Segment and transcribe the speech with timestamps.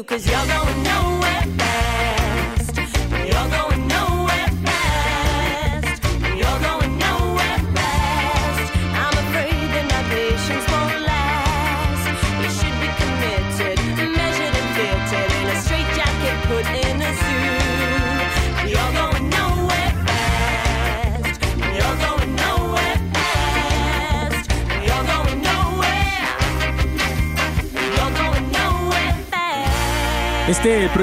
[0.00, 0.39] You, cause you're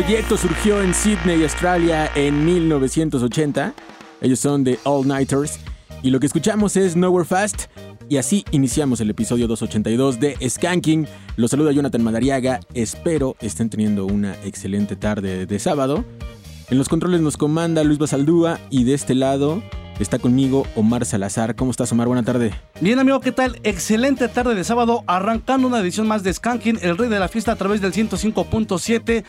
[0.08, 3.74] proyecto surgió en Sydney, Australia, en 1980.
[4.22, 5.60] Ellos son The All Nighters.
[6.02, 7.64] Y lo que escuchamos es Nowhere Fast.
[8.08, 11.10] Y así iniciamos el episodio 282 de Skanking.
[11.36, 12.62] Los saluda Jonathan Madariaga.
[12.74, 16.06] Espero estén teniendo una excelente tarde de sábado.
[16.70, 18.62] En los controles nos comanda Luis Basaldúa.
[18.70, 19.62] Y de este lado
[20.00, 21.58] está conmigo Omar Salazar.
[21.58, 22.08] ¿Cómo estás, Omar?
[22.08, 22.54] Buena tarde.
[22.80, 23.60] Bien amigo, ¿qué tal?
[23.64, 27.52] Excelente tarde de sábado, arrancando una edición más de Skanking, el rey de la fiesta
[27.52, 29.26] a través del 105.7.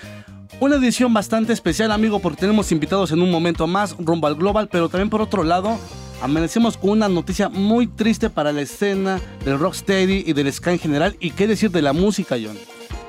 [0.60, 4.68] Una edición bastante especial amigo porque tenemos invitados en un momento más rumbo al global,
[4.68, 5.78] pero también por otro lado
[6.20, 10.80] amanecemos con una noticia muy triste para la escena del rocksteady y del ska en
[10.80, 12.56] general y qué decir de la música, John.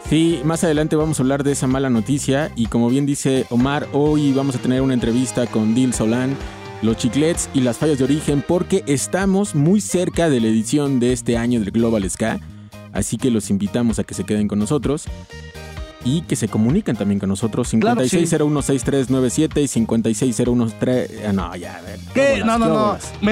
[0.08, 3.88] Sí, más adelante vamos a hablar de esa mala noticia y como bien dice Omar,
[3.94, 6.38] hoy vamos a tener una entrevista con Dil Solán,
[6.84, 11.14] los chiclets y las fallas de origen porque estamos muy cerca de la edición de
[11.14, 12.40] este año del Global Ska,
[12.94, 15.08] así que los invitamos a que se queden con nosotros
[16.06, 18.18] y que se comuniquen también con nosotros Claro, sí.
[18.18, 21.98] 56016397 y 560113 ah, no, ya, a ver.
[22.14, 22.44] ¿Qué?
[22.46, 22.72] No, no, qué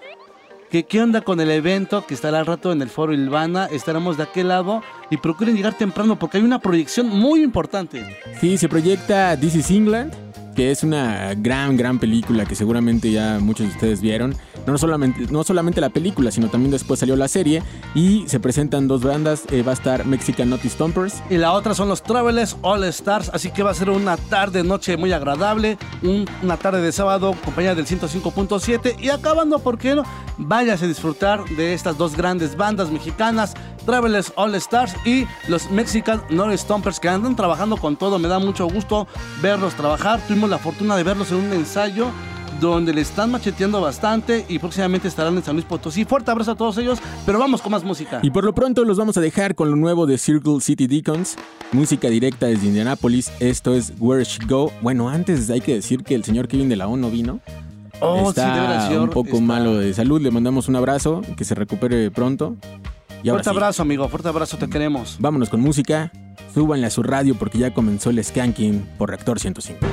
[0.70, 3.66] Que, ¿Qué onda con el evento que estará al rato en el Foro Ilvana?
[3.66, 8.04] Estaremos de aquel lado y procuren llegar temprano porque hay una proyección muy importante.
[8.40, 10.12] Sí, se proyecta This is England,
[10.54, 14.34] que es una gran, gran película que seguramente ya muchos de ustedes vieron.
[14.66, 17.62] No solamente, no solamente la película, sino también después salió la serie
[17.94, 19.42] y se presentan dos bandas.
[19.50, 23.30] eh, va a estar Mexican Naughty Stompers Y la otra son los Travelers All Stars,
[23.34, 27.34] así que va a ser una tarde, noche muy agradable, un- una tarde de sábado,
[27.44, 30.04] compañía del 105.7 y acabando, ¿por qué no?
[30.38, 33.54] Váyase a disfrutar de estas dos grandes bandas mexicanas,
[33.84, 38.38] Travelers All Stars y los Mexican North Stompers que andan trabajando con todo, me da
[38.38, 39.06] mucho gusto
[39.40, 42.08] verlos trabajar, tuvimos la fortuna de verlos en un ensayo
[42.60, 46.04] donde le están macheteando bastante y próximamente estarán en San Luis Potosí.
[46.04, 48.20] Fuerte abrazo a todos ellos, pero vamos con más música.
[48.22, 51.36] Y por lo pronto los vamos a dejar con lo nuevo de Circle City Deacons,
[51.72, 53.32] música directa desde Indianapolis.
[53.40, 54.70] Esto es Where She Go.
[54.80, 57.40] Bueno, antes hay que decir que el señor Kevin de la O no vino.
[58.00, 60.20] Oh, está sí, de un poco está- malo de salud.
[60.20, 62.56] Le mandamos un abrazo, que se recupere pronto.
[63.24, 65.16] Y Fuerte sí, abrazo, amigo, fuerte abrazo, te queremos.
[65.20, 66.12] vámonos con música.
[66.54, 69.86] Súbanle a su radio porque ya comenzó el skanking por Reactor 105.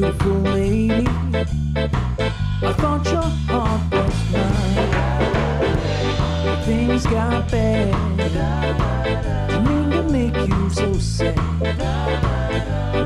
[0.00, 1.06] Beautiful lady.
[1.34, 5.76] I thought your heart was mine.
[6.64, 7.92] Things got bad.
[9.90, 11.36] To make you so sad.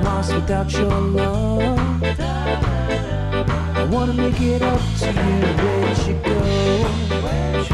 [0.04, 1.78] Lost without your love.
[3.80, 5.12] I wanna make it up to you.
[5.62, 7.73] Where'd you go?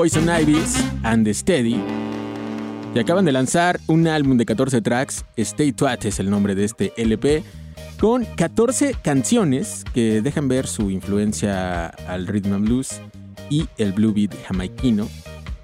[0.00, 1.78] Poison Ivies and the Steady,
[2.94, 6.64] que acaban de lanzar un álbum de 14 tracks, Stay Twat es el nombre de
[6.64, 7.44] este LP,
[8.00, 12.98] con 14 canciones que dejan ver su influencia al rhythm and blues
[13.50, 15.06] y el blue beat jamaiquino.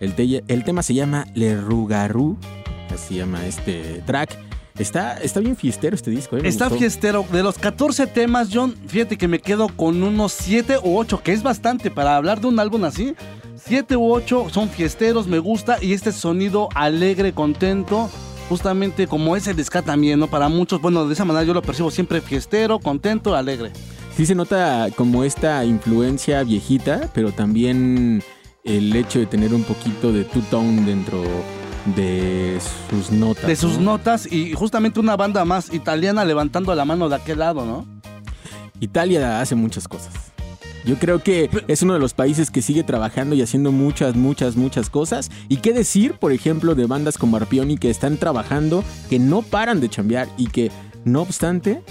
[0.01, 2.37] El, te- el tema se llama Le Rugarú,
[2.93, 4.37] así se llama este track.
[4.79, 6.43] Está, está bien fiestero este disco, ¿eh?
[6.45, 6.81] Está gustó.
[6.81, 7.25] fiestero.
[7.33, 11.33] De los 14 temas, John, fíjate que me quedo con unos 7 u 8, que
[11.33, 13.15] es bastante para hablar de un álbum así.
[13.67, 15.79] 7 u 8 son fiesteros, me gusta.
[15.83, 18.09] Y este sonido alegre, contento.
[18.49, 20.29] Justamente como es el ska también, ¿no?
[20.29, 23.73] Para muchos, bueno, de esa manera yo lo percibo siempre fiestero, contento, alegre.
[24.17, 28.23] Sí se nota como esta influencia viejita, pero también
[28.63, 31.25] el hecho de tener un poquito de two-tone dentro
[31.97, 32.59] de
[32.89, 33.47] sus notas.
[33.47, 33.93] De sus ¿no?
[33.93, 37.85] notas y justamente una banda más italiana levantando la mano de aquel lado, ¿no?
[38.79, 40.36] Italia hace muchas cosas.
[40.87, 44.55] Yo creo que es uno de los países que sigue trabajando y haciendo muchas, muchas,
[44.55, 45.33] muchas cosas.
[45.49, 49.81] Y qué decir, por ejemplo, de bandas como Arpioni que están trabajando, que no paran
[49.81, 50.71] de chambear y que,
[51.05, 51.83] no obstante,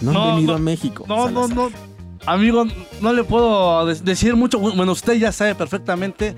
[0.00, 1.04] no, No, han venido no, a México.
[1.06, 1.56] No, no, Salazar.
[1.56, 1.96] no.
[2.26, 2.64] Amigo,
[3.02, 4.58] no le puedo decir mucho.
[4.58, 6.34] Bueno, usted ya sabe perfectamente.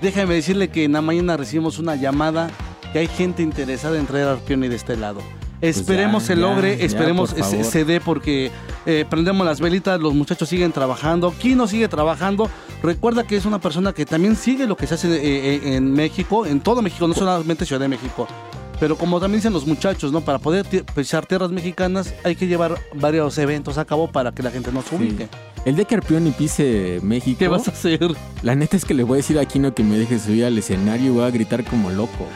[0.00, 2.50] Déjame decirle que en la mañana recibimos una llamada
[2.92, 5.20] que hay gente interesada en traer a Arpioni de este lado.
[5.60, 8.50] Esperemos ya, se logre, ya, esperemos se, dé porque
[8.86, 12.48] eh, prendemos las velitas, los muchachos siguen trabajando, Kino sigue trabajando.
[12.82, 15.92] Recuerda que es una persona que también sigue lo que se hace eh, eh, en
[15.92, 18.28] México, en todo México, no solamente Ciudad de México.
[18.78, 20.20] Pero como también dicen los muchachos, ¿no?
[20.20, 24.52] Para poder pisar tierras mexicanas hay que llevar varios eventos a cabo para que la
[24.52, 24.94] gente nos Sí.
[24.94, 25.28] ubique.
[25.64, 27.40] El de que Arpioni pise México.
[27.40, 27.98] ¿Qué vas a hacer?
[28.42, 30.56] La neta es que le voy a decir a Aquino que me deje subir al
[30.56, 32.28] escenario y voy a gritar como loco.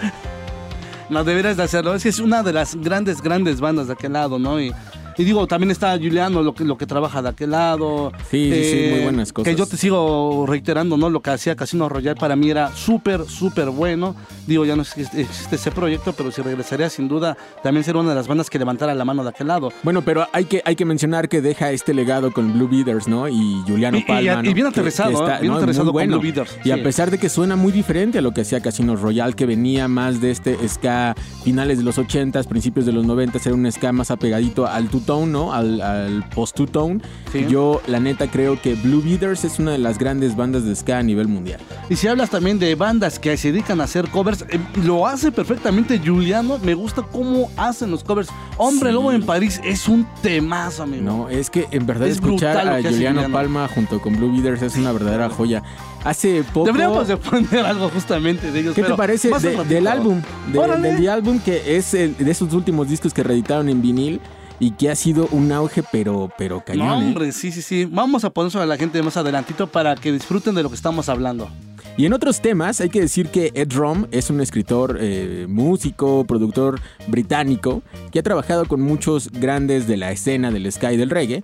[1.12, 1.94] No, deberías de hacerlo.
[1.94, 4.58] Es que es una de las grandes, grandes bandas de aquel lado, ¿no?
[4.58, 4.72] Y,
[5.16, 8.12] y digo, también está Juliano, lo que, lo que trabaja de aquel lado.
[8.30, 9.52] Sí, sí, sí, muy buenas cosas.
[9.52, 11.10] Que yo te sigo reiterando, ¿no?
[11.10, 14.14] Lo que hacía Casino Royal para mí era súper, súper bueno.
[14.46, 18.10] Digo, ya no existe, existe ese proyecto, pero si regresaría sin duda, también sería una
[18.10, 19.72] de las bandas que levantara la mano de aquel lado.
[19.82, 23.28] Bueno, pero hay que, hay que mencionar que deja este legado con Blue Beaters, ¿no?
[23.28, 24.22] Y Juliano Y- y- Palma.
[24.22, 24.42] y ¿no?
[24.42, 25.36] bien Que- aterrizado, que ¿eh?
[25.40, 25.58] Bien ¿no?
[25.58, 26.82] aterrizado Muy con Blue Beaters, Y a sí.
[26.82, 30.20] pesar de que suena muy diferente a lo que hacía Casino Royal, que venía más
[30.20, 31.14] de este ska
[31.44, 35.32] finales de los 80s, principios de los 90s, era un ska más apegadito al two-tone,
[35.32, 35.52] ¿no?
[35.52, 37.00] Al, al post-two-tone.
[37.32, 37.46] Sí.
[37.48, 40.98] Yo, la neta, creo que Blue Beaters es una de las grandes bandas de ska
[40.98, 41.60] a nivel mundial.
[41.88, 45.32] Y si hablas también de bandas que se dedican a hacer covers, eh, lo hace
[45.32, 46.58] perfectamente Juliano.
[46.62, 48.28] Me gusta cómo hacen los covers.
[48.58, 48.94] Hombre Sí.
[48.94, 51.02] Lobo en París es un temazo, amigo.
[51.02, 53.22] No, es que en verdad Es escuchar a Juliano.
[53.32, 55.62] Palma junto con Blue Beaters es una verdadera joya.
[56.04, 56.66] Hace poco...
[56.66, 58.74] Deberíamos de poner algo justamente de ellos.
[58.74, 60.20] ¿Qué te parece de- del álbum?
[60.52, 60.58] De-
[60.92, 64.20] del álbum que es el- de esos últimos discos que reeditaron en vinil
[64.62, 67.14] y que ha sido un auge, pero, pero cañón.
[67.14, 67.32] No, ¿eh?
[67.32, 67.84] sí, sí, sí.
[67.84, 71.08] Vamos a poner sobre la gente más adelantito para que disfruten de lo que estamos
[71.08, 71.50] hablando.
[71.96, 76.24] Y en otros temas, hay que decir que Ed Rom es un escritor, eh, músico,
[76.24, 81.42] productor británico que ha trabajado con muchos grandes de la escena del sky del reggae.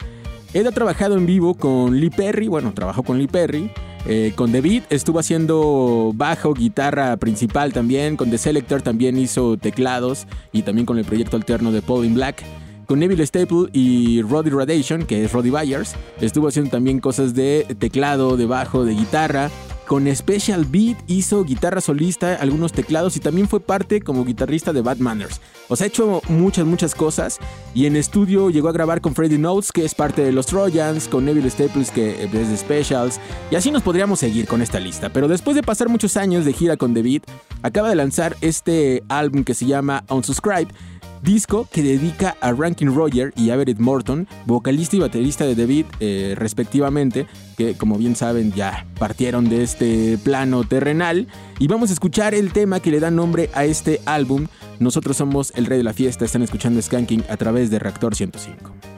[0.55, 3.73] Ed ha trabajado en vivo con Lee Perry, bueno, trabajó con Lee Perry.
[4.07, 8.17] eh, con The Beat estuvo haciendo bajo, guitarra principal también.
[8.17, 12.15] Con The Selector también hizo teclados y también con el proyecto alterno de Paul in
[12.15, 12.45] Black.
[12.89, 17.67] Con Neville Staple y Roddy Radiation, que es Roddy Byers, estuvo haciendo también cosas de
[17.79, 19.51] teclado, de bajo, de guitarra.
[19.87, 24.81] Con Special Beat hizo guitarra solista, algunos teclados y también fue parte como guitarrista de
[24.81, 25.43] Bad Manners.
[25.69, 27.39] O sea, ha hecho muchas, muchas cosas.
[27.75, 31.09] Y en estudio llegó a grabar con Freddie Notes, que es parte de los Trojans,
[31.09, 33.21] con Neville Staples, que es de Specials.
[33.51, 35.11] Y así nos podríamos seguir con esta lista.
[35.11, 37.25] Pero después de pasar muchos años de gira con The Beat,
[37.63, 40.69] acaba de lanzar este álbum que se llama Unsubscribe.
[41.23, 45.87] Disco que dedica a Rankin Roger y Everett Morton, vocalista y baterista de The Beat,
[46.01, 51.29] eh, respectivamente, que como bien saben ya partieron de este plano terrenal.
[51.59, 54.47] Y vamos a escuchar el tema que le da nombre a este álbum.
[54.79, 58.98] Nosotros somos el rey de la fiesta, están escuchando Skanking a través de Reactor 105.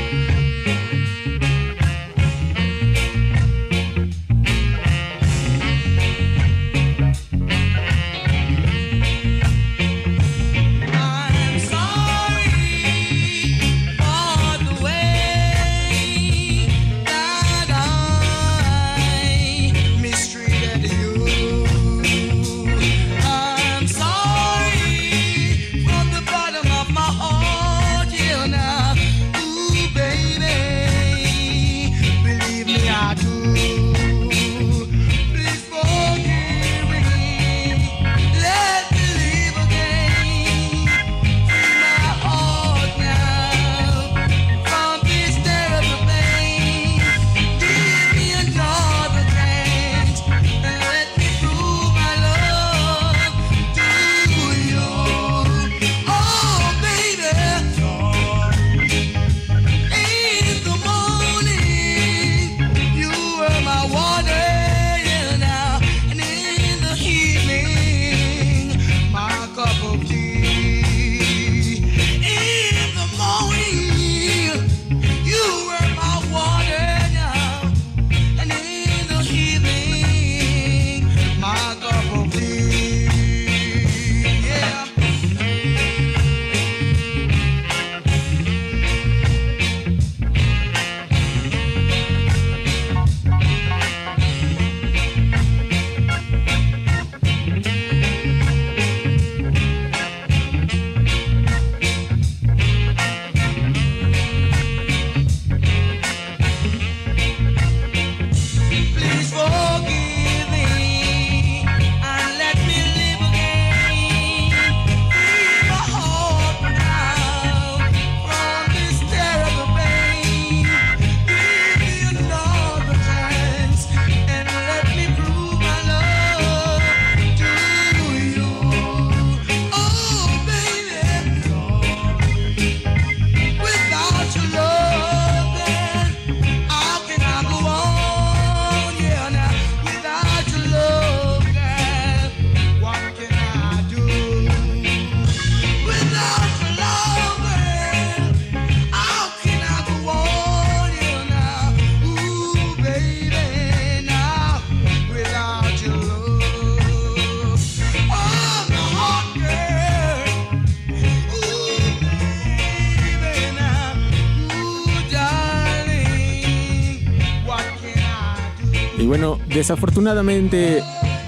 [169.71, 170.83] Desafortunadamente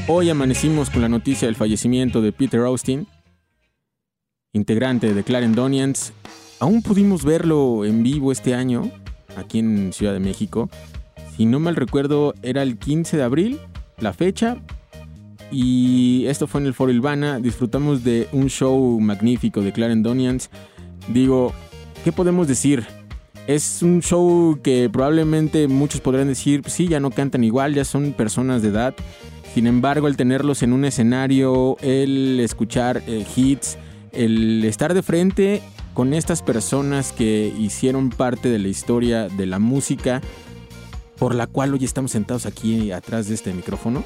[0.09, 3.07] hoy amanecimos con la noticia del fallecimiento de Peter Austin,
[4.51, 6.11] integrante de Clarendonians.
[6.59, 8.91] Aún pudimos verlo en vivo este año,
[9.37, 10.69] aquí en Ciudad de México.
[11.37, 13.59] Si no mal recuerdo, era el 15 de abril,
[13.99, 14.57] la fecha.
[15.49, 17.39] Y esto fue en el Foro Ilvana.
[17.39, 20.49] Disfrutamos de un show magnífico de Clarendonians.
[21.07, 21.53] Digo,
[22.03, 22.85] ¿qué podemos decir?
[23.47, 27.83] Es un show que probablemente muchos podrán decir, "Pues sí, ya no cantan igual, ya
[27.83, 28.95] son personas de edad.
[29.53, 33.77] Sin embargo, el tenerlos en un escenario, el escuchar eh, hits,
[34.11, 35.61] el estar de frente
[35.93, 40.21] con estas personas que hicieron parte de la historia de la música,
[41.17, 44.03] por la cual hoy estamos sentados aquí atrás de este micrófono,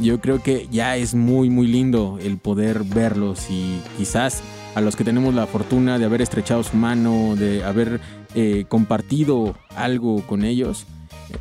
[0.00, 4.42] yo creo que ya es muy muy lindo el poder verlos y quizás
[4.74, 8.00] a los que tenemos la fortuna de haber estrechado su mano, de haber
[8.34, 10.86] eh, compartido algo con ellos,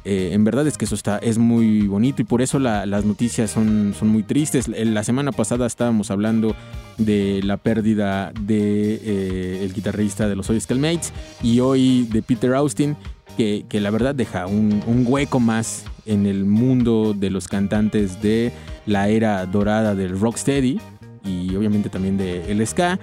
[0.06, 3.06] eh, en verdad es que eso está, es muy bonito y por eso la- las
[3.06, 4.67] noticias son, son muy tristes.
[4.67, 6.56] La semana pasada estábamos hablando
[6.97, 12.53] de la pérdida de eh, el guitarrista de los Soy Mates y hoy de Peter
[12.53, 12.95] Austin,
[13.38, 18.51] que, la verdad deja un, hueco más en el mundo de los cantantes de
[18.86, 20.79] la era dorada del rocksteady
[21.25, 22.99] y obviamente también de el ska.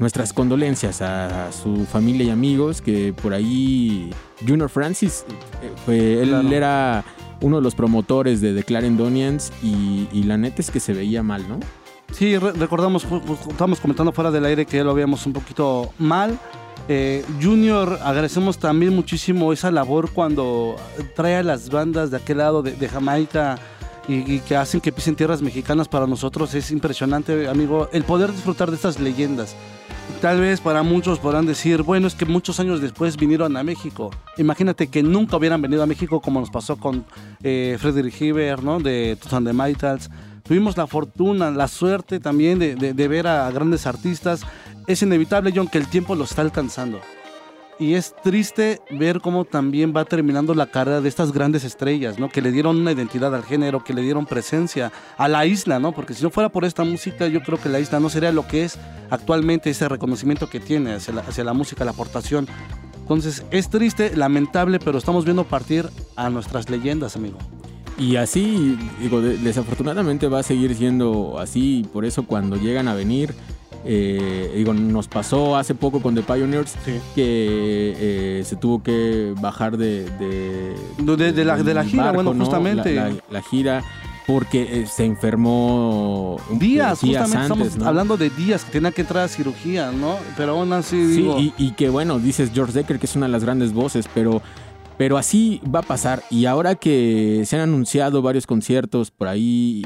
[0.00, 4.10] Nuestras condolencias a su familia y amigos que por ahí
[4.46, 5.24] Junior Francis
[5.62, 6.48] eh, fue, él Claro.
[6.52, 7.04] era
[7.42, 11.22] uno de los promotores de The Clarendonians y, y la neta es que se veía
[11.22, 11.60] mal, ¿no?
[12.12, 13.06] Sí, re- recordamos,
[13.50, 16.38] estábamos comentando fuera del aire que ya lo habíamos un poquito mal.
[16.88, 20.76] Eh, Junior, agradecemos también muchísimo esa labor cuando
[21.14, 23.58] trae a las bandas de aquel lado de, de Jamaica
[24.08, 26.54] y, y que hacen que pisen tierras mexicanas para nosotros.
[26.54, 29.54] Es impresionante, amigo, el poder disfrutar de estas leyendas.
[30.20, 34.10] Tal vez para muchos podrán decir, bueno, es que muchos años después vinieron a México.
[34.36, 37.06] Imagínate que nunca hubieran venido a México como nos pasó con
[37.42, 38.80] eh, Frederick Hiver, ¿no?
[38.80, 40.10] De Toots and the Maytals.
[40.42, 44.42] Tuvimos la fortuna, la suerte también de, de- de ver a grandes artistas.
[44.86, 47.00] Es inevitable, John, que el tiempo lo está alcanzando.
[47.80, 52.28] Y es triste ver cómo también va terminando la carrera de estas grandes estrellas, ¿no?
[52.28, 55.92] Que le dieron una identidad al género, que le dieron presencia a la isla, ¿no?
[55.92, 58.46] Porque si no fuera por esta música, yo creo que la isla no sería lo
[58.46, 62.46] que es actualmente ese reconocimiento que tiene hacia la, hacia la música, la aportación.
[63.00, 67.38] Entonces, es triste, lamentable, pero estamos viendo partir a nuestras leyendas, amigo.
[67.98, 71.86] Y así, digo, de- desafortunadamente va a seguir siendo así.
[71.94, 73.34] Por eso cuando llegan a venir,
[73.84, 76.74] eh, digo, nos pasó hace poco con The Pioneers
[77.14, 80.04] que eh, se tuvo que bajar de...
[80.18, 80.74] De,
[81.16, 82.94] De- de la- de la del gira, bueno, justamente.
[82.94, 83.82] La, la- la gira
[84.26, 87.86] porque eh, se enfermó Días, justamente antes, estamos ¿no?
[87.88, 90.16] hablando de días que tenía que entrar a cirugía, ¿no?
[90.36, 93.26] Pero aún así, Sí, digo, y, y que bueno, dices George Decker, que es una
[93.26, 94.40] de las grandes voces, pero,
[94.98, 96.22] pero así va a pasar.
[96.30, 99.84] Y ahora que se han anunciado varios conciertos por ahí,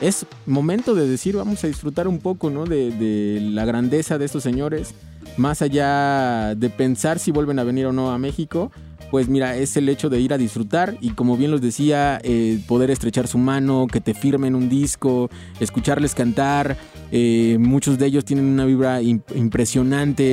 [0.00, 2.64] es momento de decir, vamos a disfrutar un poco, ¿no?
[2.64, 4.94] De, la grandeza de estos señores,
[5.36, 8.70] más allá de pensar si vuelven a venir o no a México.
[9.10, 12.58] Pues mira, es el hecho de ir a disfrutar y como bien los decía, eh,
[12.66, 15.30] poder estrechar su mano, que te firmen un disco,
[15.60, 16.76] escucharles cantar.
[17.12, 20.24] eh, muchos de ellos tienen una vibra im- impresionante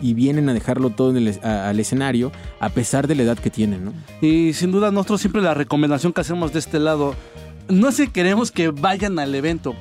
[0.00, 3.92] y, vienen a dejarlo todo al escenario a pesar de la edad que tienen.
[4.20, 7.16] Y sin duda nosotros siempre la recomendación que hacemos de este lado,
[7.70, 9.74] no es que queremos que vayan al evento,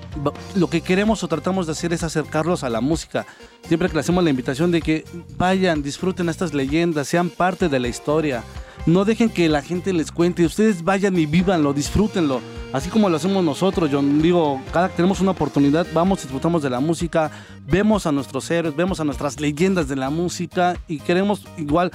[0.56, 3.26] lo que queremos o tratamos de hacer es acercarlos a la música.
[3.68, 5.06] Siempre que le hacemos la invitación de que
[5.38, 8.44] vayan, disfruten estas leyendas, sean parte de la historia.
[8.86, 12.42] No dejen que la gente les cuente, ustedes vayan y vívanlo, disfrútenlo.
[12.72, 16.70] Así como lo hacemos nosotros, yo digo, cada que tenemos una oportunidad, vamos, disfrutamos de
[16.70, 17.32] la música,
[17.66, 21.92] vemos a nuestros héroes, vemos a nuestras leyendas de la música y queremos igual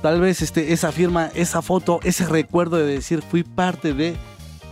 [0.00, 4.16] tal vez este, esa firma, esa foto, ese recuerdo de decir fui parte de,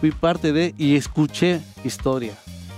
[0.01, 2.33] fui parte de y escuché historia.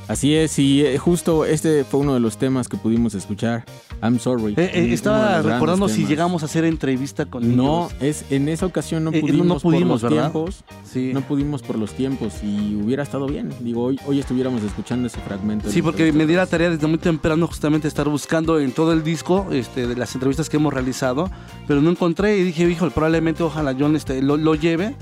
[0.09, 3.65] Así es, y eh, justo este fue uno de los temas que pudimos escuchar.
[4.03, 4.53] I'm sorry.
[4.57, 8.03] Eh, eh, estaba recordando si llegamos a hacer entrevista con No, ellos.
[8.03, 10.33] es en esa ocasión no Eh, no pudimos, pudimos, por los ¿verdad?
[10.33, 10.65] tiempos.
[10.85, 11.13] Sí.
[11.15, 13.51] No pudimos por los tiempos y hubiera estado bien.
[13.61, 15.71] Digo, hoy, hoy estuviéramos escuchando ese fragmento.
[15.71, 19.05] Sí, porque me di la tarea desde muy temprano justamente estar buscando en todo el
[19.05, 21.31] disco este, de las entrevistas que hemos realizado,
[21.69, 24.97] pero no encontré y dije, hijo, probablemente ojalá John este, lo, lo lleve,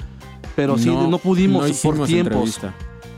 [0.60, 2.50] pero sí, no, pudimos no por tiempos.
[2.50, 2.66] Sí,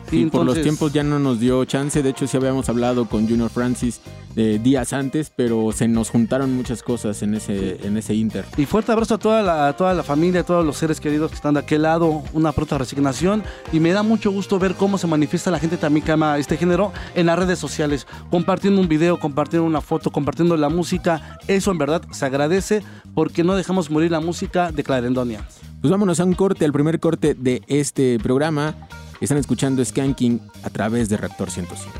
[0.08, 2.02] Sí, por los tiempos ya no nos dio chance.
[2.02, 4.02] De hecho, sí habíamos hablado con Junior Francis
[4.36, 8.44] eh, días antes, pero se nos juntaron muchas cosas en ese, en ese inter.
[8.58, 11.30] Y fuerte abrazo a toda, la, a toda la familia, a todos los seres queridos
[11.30, 13.42] que están de aquel lado, una pronta resignación.
[13.72, 16.58] Y me da mucho gusto ver cómo se manifiesta la gente también que ama este
[16.58, 21.38] género en las redes sociales, compartiendo un video, compartiendo una foto, compartiendo la música.
[21.48, 22.82] Eso en verdad se agradece
[23.14, 25.61] porque no dejamos morir la música de Clarendonians.
[25.82, 28.76] Pues vámonos a un corte, al primer corte de este programa.
[29.20, 31.92] Están escuchando Skanking a través de Reactor 105.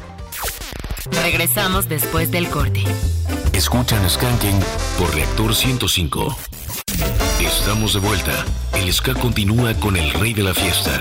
[1.24, 2.84] Regresamos después del corte.
[3.52, 4.60] Escuchan Skanking
[4.96, 6.36] por Reactor 105.
[7.40, 8.44] Estamos de vuelta.
[8.74, 11.00] El ska continúa con el rey de la fiesta.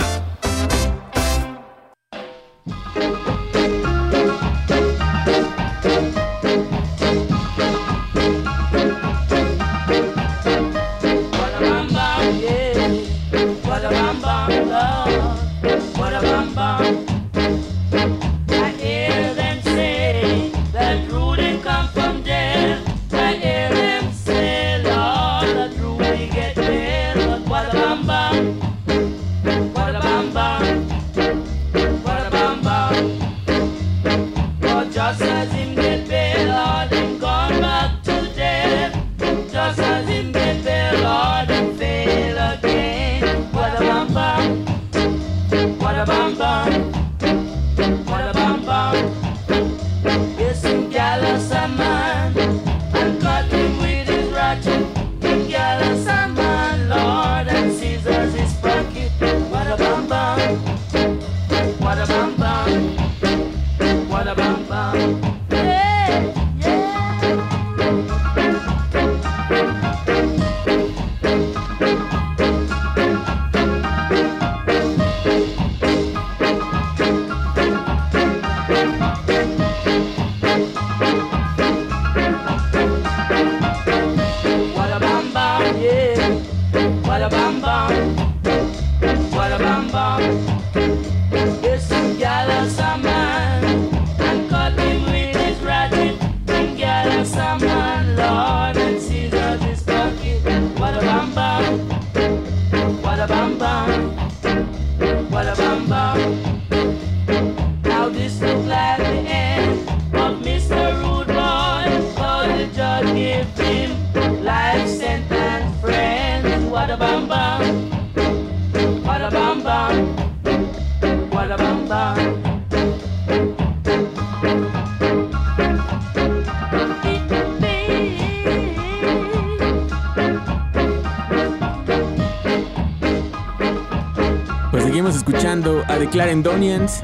[136.11, 137.01] Clarendonians.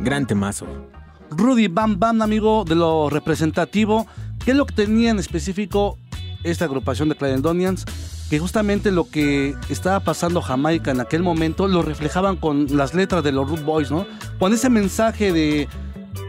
[0.00, 0.66] Gran temazo.
[1.30, 4.06] Rudy Bam Bam, amigo, de lo representativo.
[4.44, 5.96] ¿Qué es lo que tenía en específico
[6.42, 7.84] esta agrupación de Clarendonians?
[8.28, 13.22] Que justamente lo que estaba pasando Jamaica en aquel momento lo reflejaban con las letras
[13.22, 14.06] de los Root Boys, ¿no?
[14.38, 15.68] Con ese mensaje de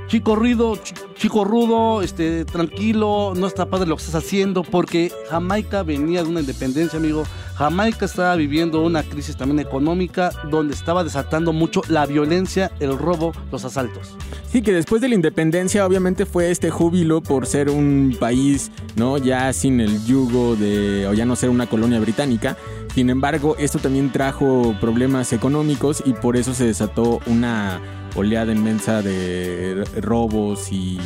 [0.08, 5.12] chico ruido, ch- chico rudo, este, tranquilo, no está padre lo que estás haciendo, porque
[5.30, 7.24] Jamaica venía de una independencia, amigo.
[7.56, 13.32] Jamaica estaba viviendo una crisis también económica donde estaba desatando mucho la violencia, el robo,
[13.52, 14.16] los asaltos.
[14.52, 19.18] Sí, que después de la independencia obviamente fue este júbilo por ser un país, ¿no?
[19.18, 22.58] Ya sin el yugo de, o ya no ser una colonia británica.
[22.94, 27.82] Sin embargo, esto también trajo problemas económicos y por eso se desató una
[28.16, 31.00] oleada inmensa de robos y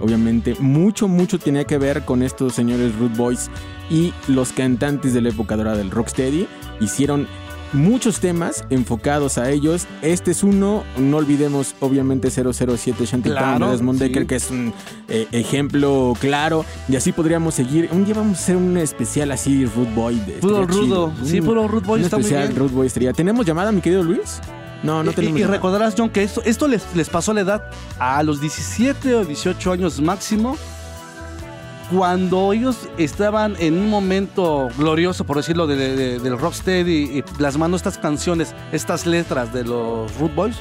[0.00, 3.50] obviamente mucho, mucho tenía que ver con estos señores Root Boys
[3.92, 6.48] y los cantantes de la época dorada del Rocksteady.
[6.80, 7.28] Hicieron
[7.74, 9.86] muchos temas enfocados a ellos.
[10.02, 14.04] Este es uno, no olvidemos obviamente 007 Shantytown Claro, de Desmond sí.
[14.04, 14.72] Decker, que es un
[15.08, 16.64] eh, ejemplo claro.
[16.88, 17.88] Y así podríamos seguir.
[17.92, 20.16] Un día vamos a hacer un especial así, Root Boy.
[20.20, 21.12] de- Puro rudo.
[21.24, 22.58] Sí, puro Root Boy un está muy especial bien.
[22.60, 23.12] Root Boy estaría.
[23.12, 24.40] ¿Tenemos llamada, mi querido Luis?
[24.82, 27.42] No, no tenemos y, y recordarás, John, que esto, esto les, les pasó a la
[27.42, 30.56] edad a los 17 o 18 años máximo,
[31.92, 37.76] cuando ellos estaban en un momento glorioso, por decirlo, de- de- del rocksteady y plasmando
[37.76, 40.56] estas canciones, estas letras de los Root Boys.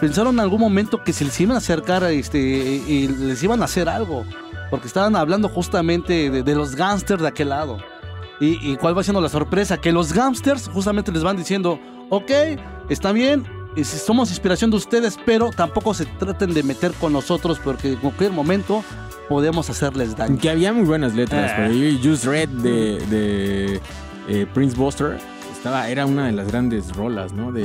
[0.00, 3.66] Pensaron en algún momento que se les iban a acercar este, y les iban a
[3.66, 4.24] hacer algo,
[4.70, 7.78] porque estaban hablando justamente de, de los gángsters de aquel lado.
[8.40, 9.76] ¿Y, y cuál va siendo la sorpresa?
[9.78, 12.30] Que los gángsters justamente les van diciendo, ok,
[12.88, 13.44] está bien,
[13.76, 17.96] y somos inspiración de ustedes, pero tampoco se traten de meter con nosotros porque en
[17.98, 18.82] cualquier momento
[19.30, 20.36] podemos hacerles daño.
[20.38, 22.00] Que había muy buenas letras ahí.
[22.04, 23.80] Just Red de, de
[24.28, 25.18] eh, Prince Buster.
[25.52, 27.52] Estaba, era una de las grandes rolas, ¿no?
[27.52, 27.64] De,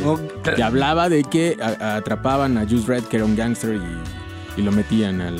[0.55, 4.63] que hablaba de que a- atrapaban a Just Red, que era un gangster, y, y
[4.63, 5.37] lo metían al,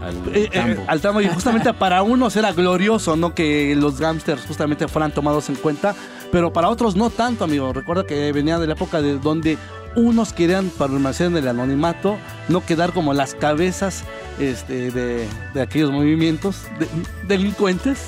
[0.00, 0.84] al Eh, eh, tambo.
[0.86, 1.20] al tambo.
[1.20, 3.34] Y justamente para unos era glorioso, ¿no?
[3.34, 5.94] Que los gángsters justamente fueran tomados en cuenta,
[6.30, 7.72] pero para otros no tanto, amigo.
[7.72, 9.58] Recuerda que venía de la época de donde
[9.96, 12.16] unos querían permanecer en el anonimato,
[12.48, 14.04] no quedar como las cabezas
[14.38, 16.88] este, de, de aquellos movimientos de-
[17.28, 17.98] delincuentes.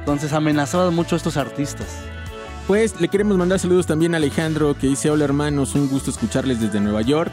[0.00, 1.86] Entonces amenazaban mucho a estos artistas.
[2.66, 6.60] Pues le queremos mandar saludos también a Alejandro que dice hola hermanos, un gusto escucharles
[6.60, 7.30] desde Nueva York.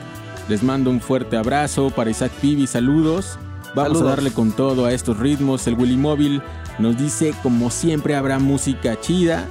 [0.49, 3.37] Les mando un fuerte abrazo para Isaac Pibi, saludos.
[3.75, 4.07] Vamos Saludos.
[4.07, 5.67] a darle con todo a estos ritmos.
[5.67, 6.41] El Willy Móvil
[6.79, 9.45] nos dice como siempre habrá música chida.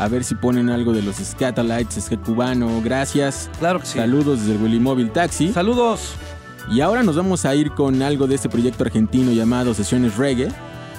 [0.00, 2.80] A ver si ponen algo de los Scatalites, que cubano.
[2.80, 3.50] Gracias.
[3.58, 3.98] Claro que sí.
[3.98, 5.52] Saludos desde el Willy Móvil Taxi.
[5.52, 6.14] Saludos.
[6.70, 10.48] Y ahora nos vamos a ir con algo de este proyecto argentino llamado Sesiones Reggae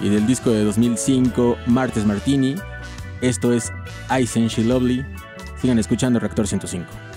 [0.01, 2.53] y del disco de 2005 Martes Martini.
[3.21, 3.73] Esto es
[4.21, 5.03] Ice and She Lovely.
[5.59, 7.10] Sigan escuchando Reactor 105.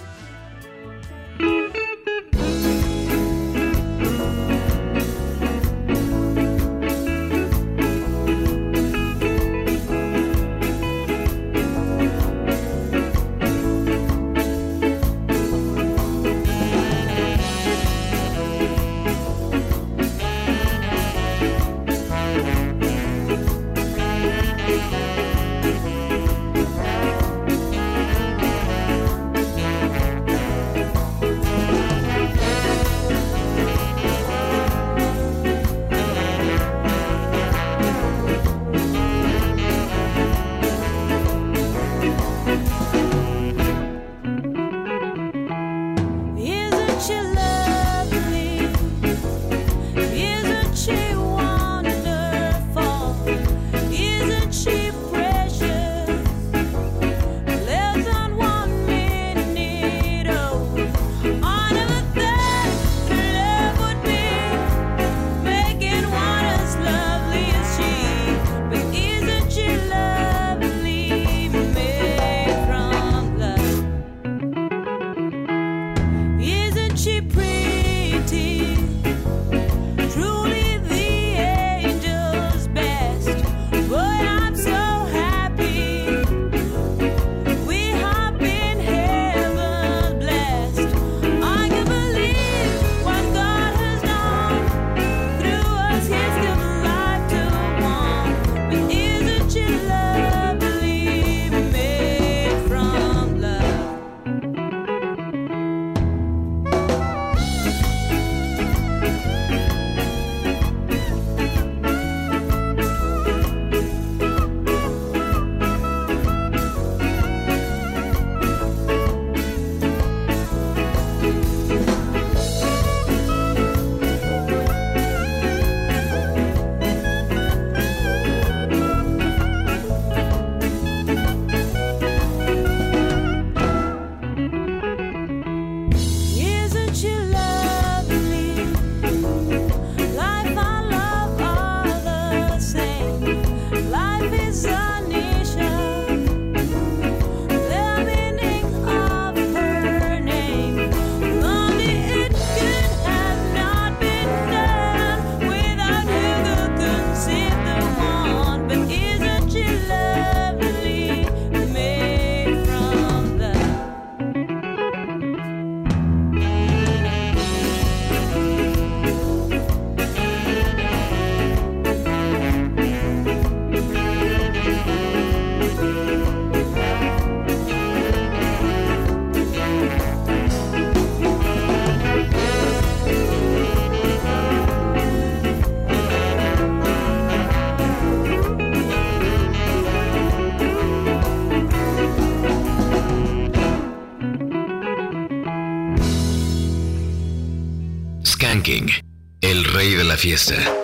[200.25, 200.84] Fiesta.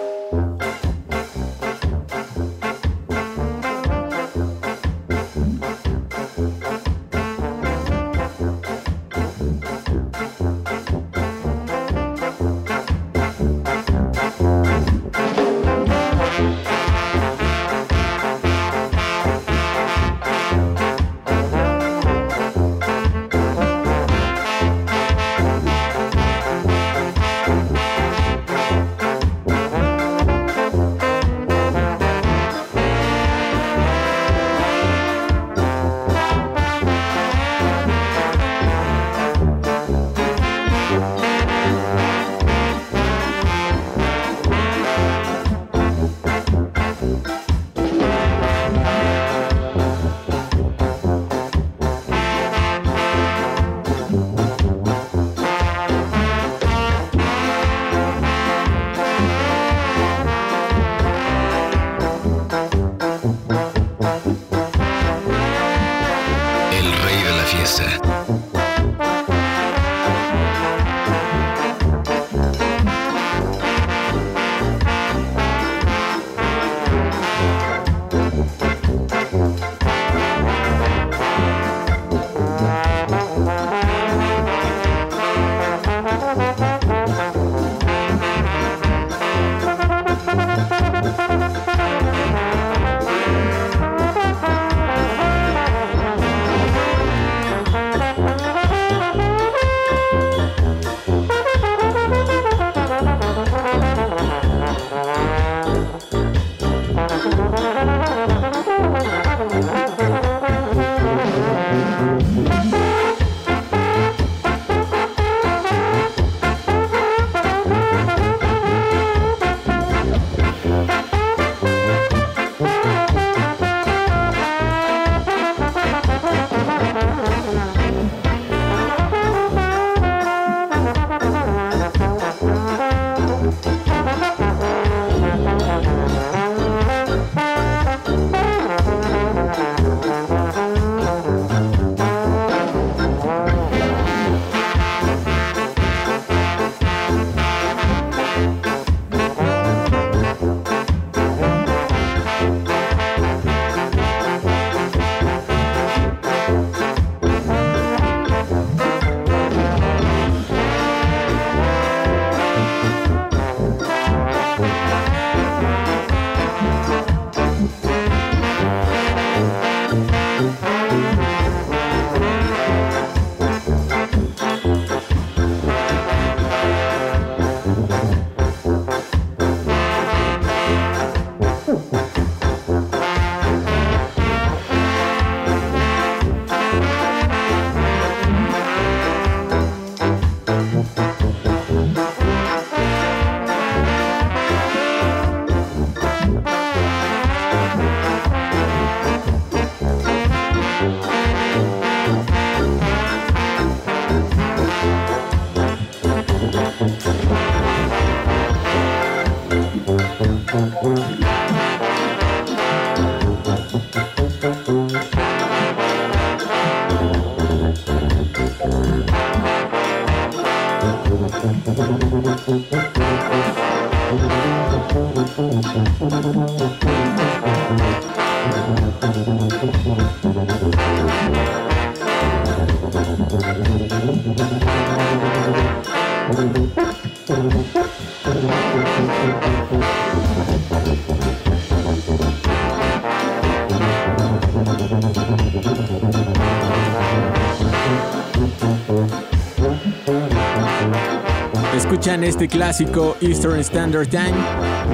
[252.21, 254.35] Escuchan este clásico Eastern Standard Time.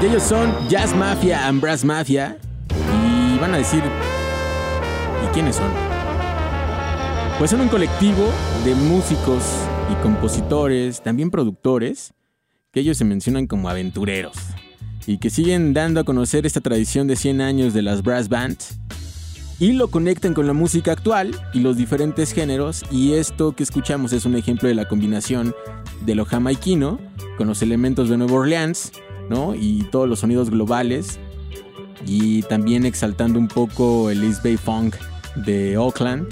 [0.00, 2.38] Y ellos son Jazz Mafia and Brass Mafia.
[2.70, 3.82] Y van a decir,
[5.24, 5.70] ¿y quiénes son?
[7.38, 8.30] Pues son un colectivo
[8.64, 9.42] de músicos
[9.90, 12.12] y compositores, también productores,
[12.70, 14.36] que ellos se mencionan como aventureros.
[15.06, 18.78] Y que siguen dando a conocer esta tradición de 100 años de las brass bands.
[19.58, 22.84] Y lo conectan con la música actual y los diferentes géneros.
[22.90, 25.54] Y esto que escuchamos es un ejemplo de la combinación
[26.04, 27.00] de lo jamaiquino
[27.36, 28.92] con los elementos de Nueva Orleans,
[29.28, 29.54] ¿no?
[29.54, 31.18] Y todos los sonidos globales.
[32.06, 34.96] Y también exaltando un poco el East Bay Funk
[35.36, 36.28] de Oakland.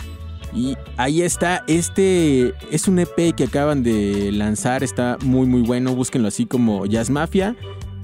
[0.55, 5.97] Y ahí está, este es un EP que acaban de lanzar, está muy muy bueno,
[5.97, 7.57] búsquenlo así como Jazz Mafia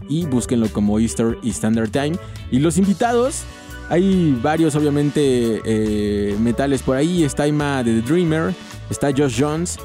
[0.09, 2.19] y búsquenlo como Easter y Standard Time.
[2.51, 3.45] Y los invitados,
[3.89, 8.53] hay varios obviamente eh, metales por ahí, está Ima de The Dreamer,
[8.91, 9.79] está Josh Jones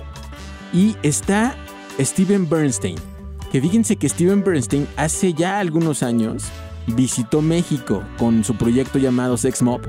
[0.73, 1.55] y está
[1.99, 2.97] Steven Bernstein.
[3.51, 6.43] Que fíjense que Steven Bernstein hace ya algunos años
[6.87, 9.81] visitó México con su proyecto llamado Sex Mob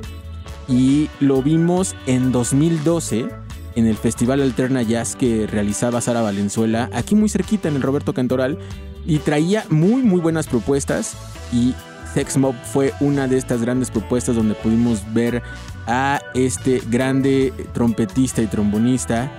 [0.68, 3.28] y lo vimos en 2012
[3.74, 8.14] en el Festival Alterna Jazz que realizaba Sara Valenzuela, aquí muy cerquita en el Roberto
[8.14, 8.58] Cantoral,
[9.04, 11.14] y traía muy muy buenas propuestas
[11.52, 11.74] y
[12.14, 15.42] Sex Mob fue una de estas grandes propuestas donde pudimos ver
[15.86, 19.30] a este grande trompetista y trombonista.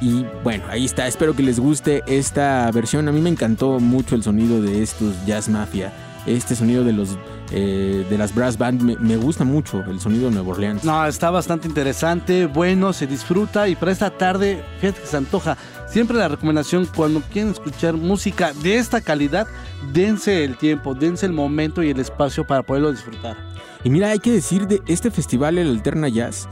[0.00, 3.08] Y bueno, ahí está, espero que les guste esta versión.
[3.08, 5.92] A mí me encantó mucho el sonido de estos Jazz Mafia.
[6.26, 7.16] Este sonido de los
[7.50, 10.84] eh, de las brass band me, me gusta mucho el sonido de Nueva Orleans.
[10.84, 15.56] No, está bastante interesante, bueno, se disfruta y para esta tarde, fíjate que se antoja.
[15.88, 19.46] Siempre la recomendación cuando quieren escuchar música de esta calidad,
[19.94, 23.38] dense el tiempo, dense el momento y el espacio para poderlo disfrutar.
[23.82, 26.48] Y mira, hay que decir de este festival, el Alterna Jazz,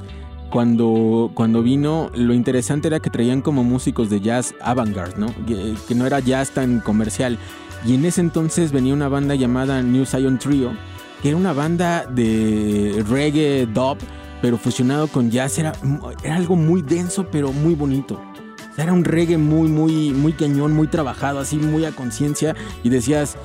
[0.51, 5.26] cuando, cuando vino, lo interesante era que traían como músicos de jazz avant-garde, ¿no?
[5.47, 7.38] Que, no era jazz tan comercial.
[7.84, 10.72] Y en ese entonces venía una banda llamada New Zion Trio,
[11.22, 13.99] que era una banda de reggae, dub,
[14.40, 15.59] pero fusionado con jazz.
[15.59, 15.72] Era,
[16.22, 18.20] era algo muy denso, pero muy bonito.
[18.76, 22.55] Era un reggae muy, muy, muy cañón, muy trabajado, así muy a conciencia.
[22.82, 23.36] Y decías,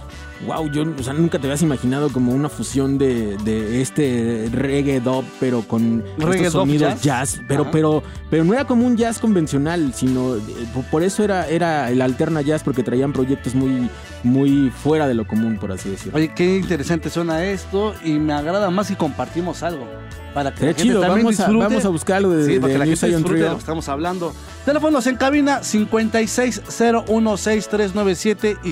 [0.48, 5.00] wow, yo o sea, nunca te habías imaginado como una fusión de, de este reggae
[5.00, 7.02] dub, pero con Reggae estos dub sonidos jazz.
[7.04, 7.42] jazz.
[7.48, 7.72] pero, Ajá.
[7.72, 10.42] pero, pero no era como un jazz convencional, sino eh,
[10.90, 13.90] por- eso era, era el alterna jazz, porque traían proyectos muy,
[14.24, 16.18] muy fuera de lo común, por así decirlo.
[16.18, 19.88] Oye, qué interesante suena esto y me agrada más si compartimos algo.
[20.34, 21.66] Para que la gente chido, también vamos a, disfrute.
[21.68, 23.60] vamos a buscar algo de, Sí, para de que la gente disfrute de lo que
[23.60, 24.34] estamos hablando.
[24.64, 28.72] Teléfonos en cabina 56016397 y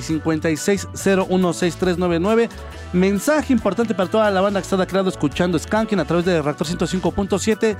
[1.60, 2.48] 56016399.
[2.92, 6.66] Mensaje importante para toda la banda que está creado escuchando Skanking a través de Reactor
[6.66, 7.76] 105.7.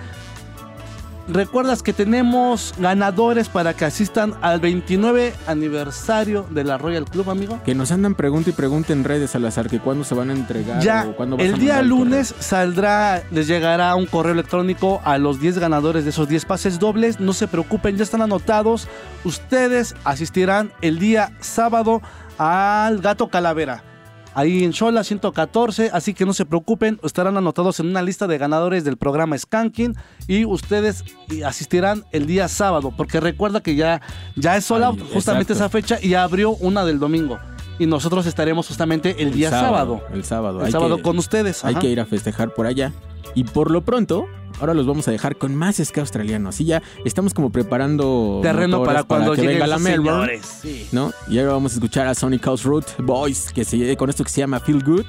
[1.32, 7.60] Recuerdas que tenemos ganadores para que asistan al 29 aniversario de la Royal Club, amigo.
[7.64, 10.82] Que nos andan pregunta y pregunta en redes, Salazar, que cuándo se van a entregar
[10.82, 15.18] Ya, o cuándo vas el a día lunes saldrá, les llegará un correo electrónico a
[15.18, 17.20] los 10 ganadores de esos 10 pases dobles.
[17.20, 18.88] No se preocupen, ya están anotados.
[19.22, 22.02] Ustedes asistirán el día sábado
[22.41, 23.84] al Gato Calavera.
[24.32, 28.38] Ahí en Shola 114, así que no se preocupen, estarán anotados en una lista de
[28.38, 29.95] ganadores del programa Skanking
[30.26, 31.05] y ustedes
[31.45, 34.01] asistirán el día sábado, porque recuerda que ya,
[34.36, 35.53] ya es sola justamente exacto.
[35.53, 37.38] esa fecha y abrió una del domingo.
[37.78, 40.01] Y nosotros estaremos justamente el, El día sábado.
[40.12, 40.61] El sábado.
[40.61, 41.64] El Hay sábado que- con ustedes.
[41.64, 42.93] Hay que ir a festejar por allá.
[43.34, 44.26] Y por lo pronto,
[44.61, 46.50] ahora los vamos a dejar con más ska australiano.
[46.50, 50.40] Así ya estamos como preparando terreno para cuando que venga la Melbourne.
[50.42, 50.86] Sí.
[50.92, 51.12] ¿no?
[51.28, 54.30] Y ahora vamos a escuchar a Sonic House Root Boys, que se con esto que
[54.30, 55.06] se llama Feel Good.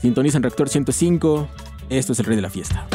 [0.00, 1.48] Sintonizan Reactor 105.
[1.90, 2.86] Esto es el rey de la fiesta.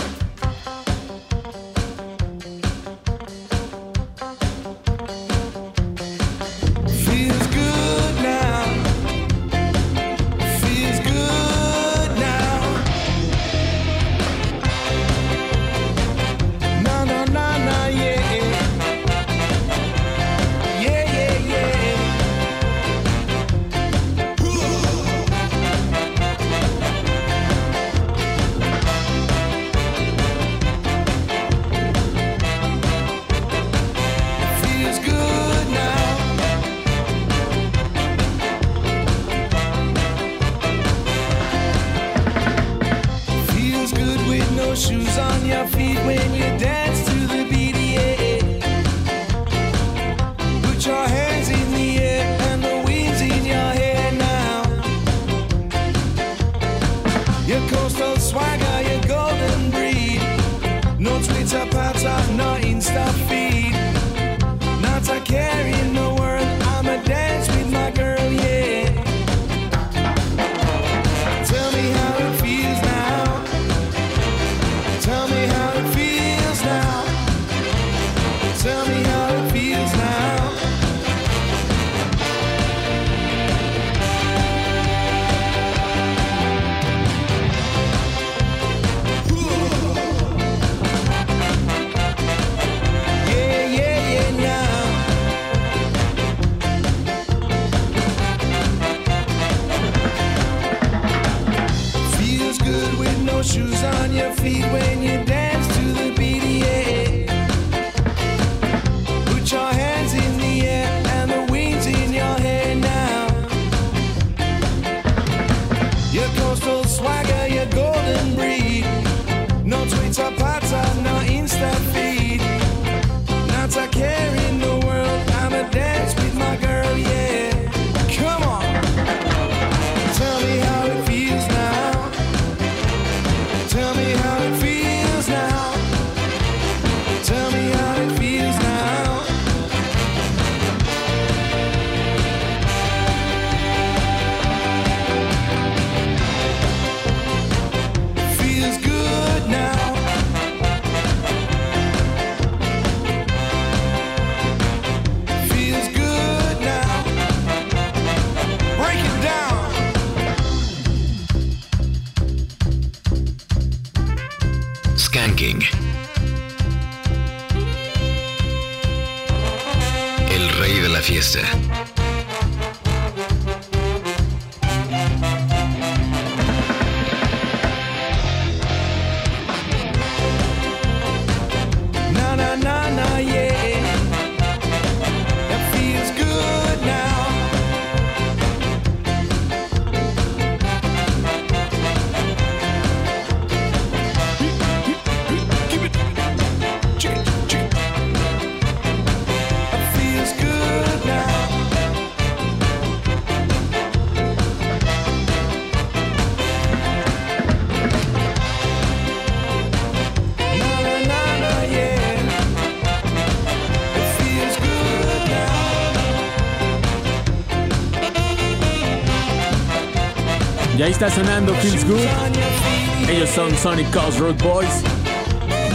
[220.96, 223.10] Está sonando Feels Good.
[223.10, 224.82] Ellos son Sonic Road Boys,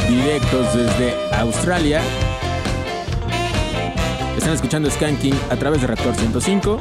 [0.08, 2.00] directos desde Australia.
[4.34, 6.80] Están escuchando Skanking a través de Reactor 105.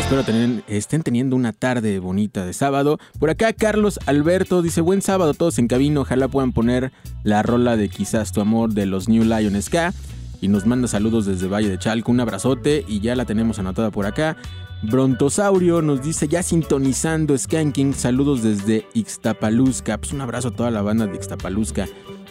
[0.00, 0.24] Espero
[0.68, 2.98] estén teniendo una tarde bonita de sábado.
[3.18, 6.92] Por acá Carlos Alberto dice, buen sábado todos en cabina, ojalá puedan poner
[7.24, 9.92] la rola de Quizás tu amor de los New Lion Ska.
[10.40, 13.90] Y nos manda saludos desde Valle de Chalco, un abrazote y ya la tenemos anotada
[13.90, 14.38] por acá.
[14.82, 19.98] Brontosaurio nos dice ya sintonizando Skanking, saludos desde Ixtapalusca.
[19.98, 21.86] Pues un abrazo a toda la banda de Ixtapalusca.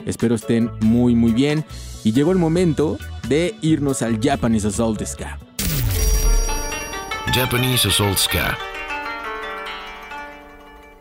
[0.06, 1.64] Espero estén muy muy bien.
[2.04, 2.98] Y llegó el momento
[3.28, 5.38] de irnos al Japanese Assault Ska.
[7.34, 8.58] Japanese Assault Ska.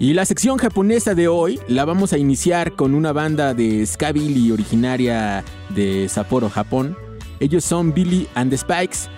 [0.00, 4.52] Y la sección japonesa de hoy la vamos a iniciar con una banda de Skabilly
[4.52, 6.96] originaria de Sapporo, Japón.
[7.40, 9.08] Ellos son Billy and the Spikes,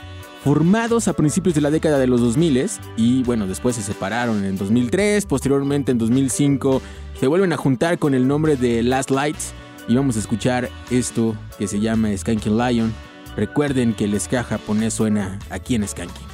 [0.44, 4.56] formados a principios de la década de los 2000 y bueno, después se separaron en
[4.56, 6.80] 2003, posteriormente en 2005
[7.18, 9.52] se vuelven a juntar con el nombre de Last Lights
[9.88, 12.94] y vamos a escuchar esto que se llama Skanking Lion.
[13.36, 16.26] Recuerden que el ska japonés suena aquí en Skanking.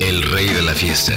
[0.00, 1.14] El rey de la fiesta.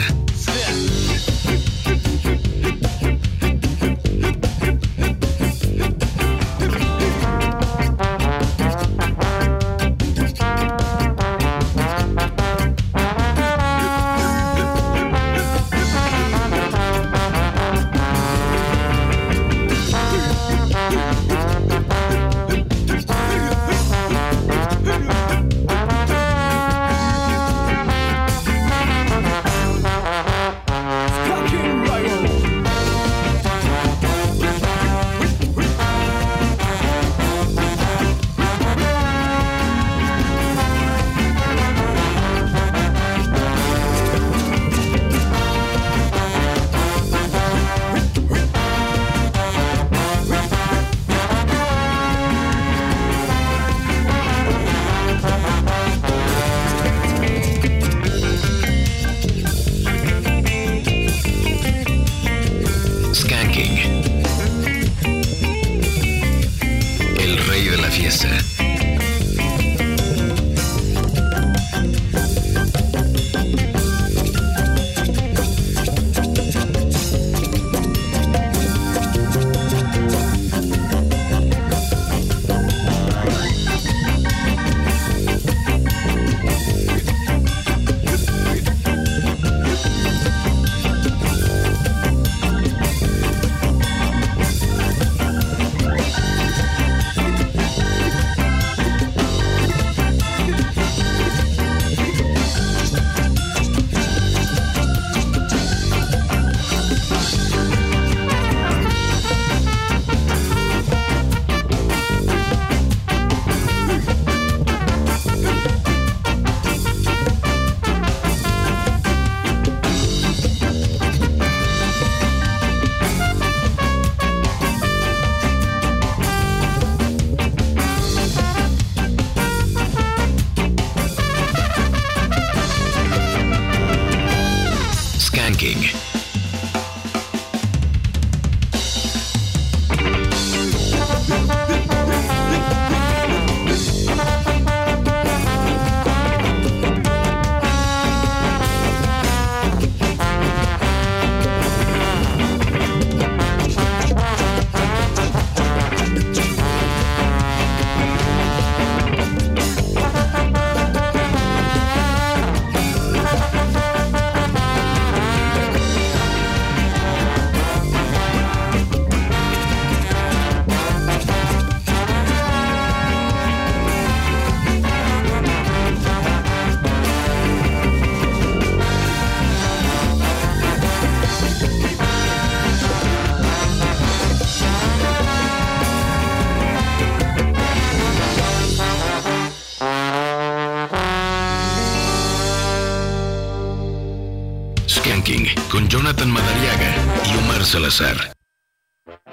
[197.71, 198.33] Salazar.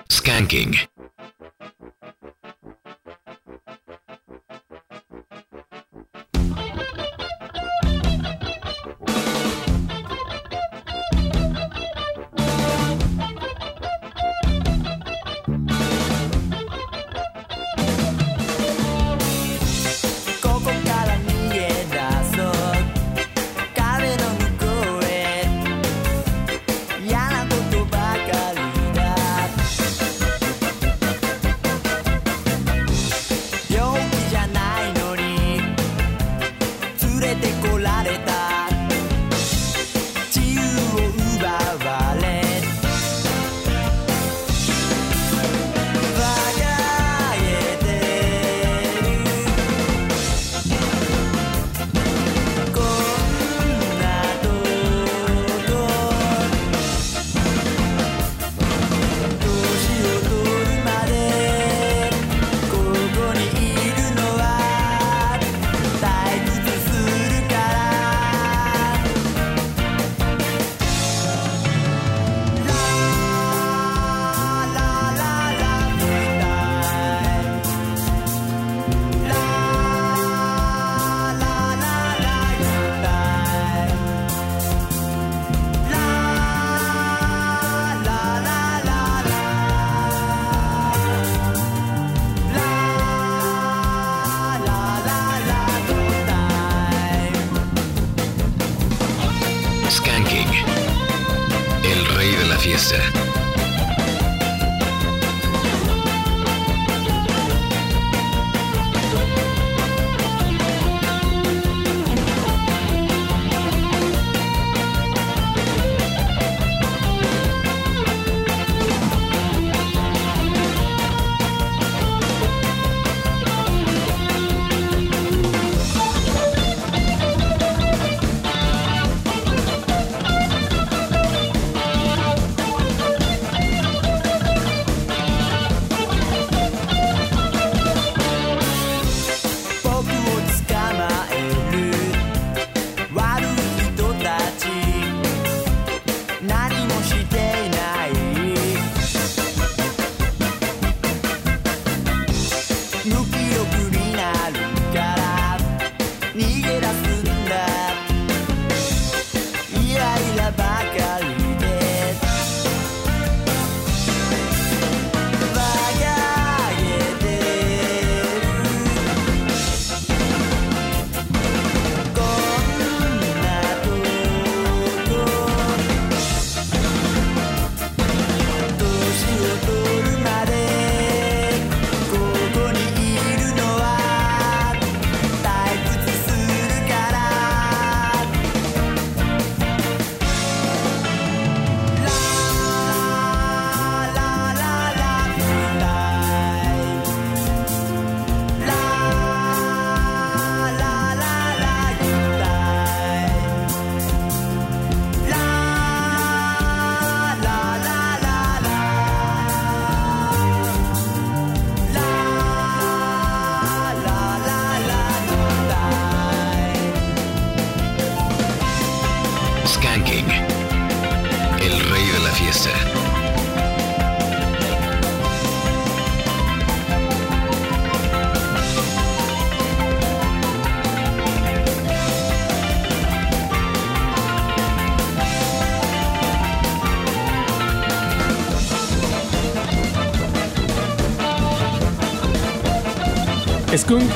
[0.08, 0.87] Skanking.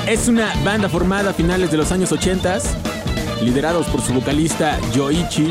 [0.07, 2.59] Es una banda formada a finales de los años 80,
[3.43, 5.51] liderados por su vocalista Yoichi.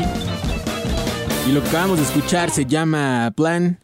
[1.48, 3.80] Y lo que acabamos de escuchar se llama Plan.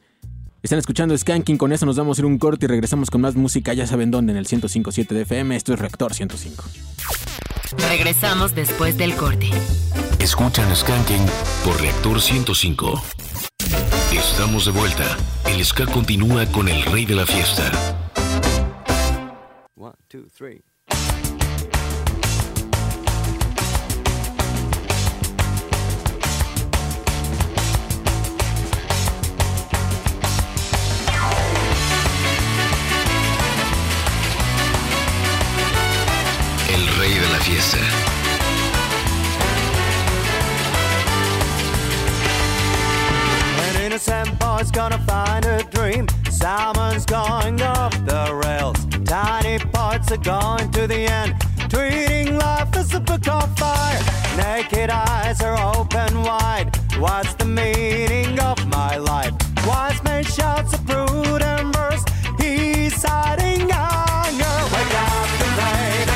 [0.63, 3.35] Están escuchando Skanking, con eso nos vamos a ir un corte y regresamos con más
[3.35, 6.65] música, ya saben dónde, en el 105.7 de FM, esto es Rector 105.
[7.89, 9.51] Regresamos después del corte.
[10.21, 11.27] Escuchan Skanking
[11.65, 13.03] por Reactor 105.
[14.13, 15.17] Estamos de vuelta.
[15.47, 17.98] El ska continúa con el rey de la fiesta.
[19.79, 20.63] One, two, three.
[43.61, 46.09] An innocent boy's gonna find a dream
[46.39, 48.77] Salmon's going off the rails.
[49.05, 51.35] Tiny parts are going to the end.
[51.69, 54.01] Treating life as a book on fire.
[54.37, 56.71] Naked eyes are open wide.
[56.97, 59.33] What's the meaning of my life?
[59.67, 62.05] Wise man shouts a prudent verse.
[62.39, 66.08] He's citing anger Wake up the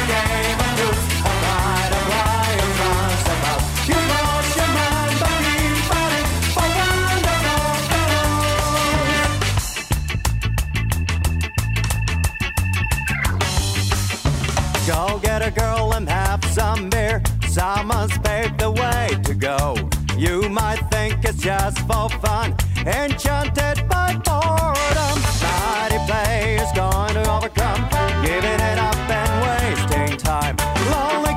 [17.82, 19.74] Someone's paved the way to go.
[20.16, 22.54] You might think it's just for fun,
[22.86, 25.16] enchanted by boredom.
[25.42, 27.82] Mighty play is going to overcome,
[28.22, 30.54] giving it up and wasting time.
[30.92, 31.31] Lonely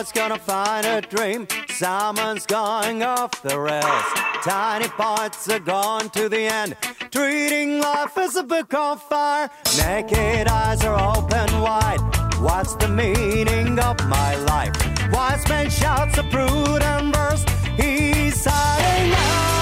[0.00, 1.46] boy's gonna find a dream.
[1.68, 4.04] Someone's going off the rails.
[4.42, 6.74] Tiny points are gone to the end.
[7.10, 9.50] Treating life as a book on fire.
[9.76, 12.00] Naked eyes are open wide.
[12.40, 14.74] What's the meaning of my life?
[15.12, 17.44] Wise man shouts a prudent verse.
[17.76, 19.59] He's hiding anger.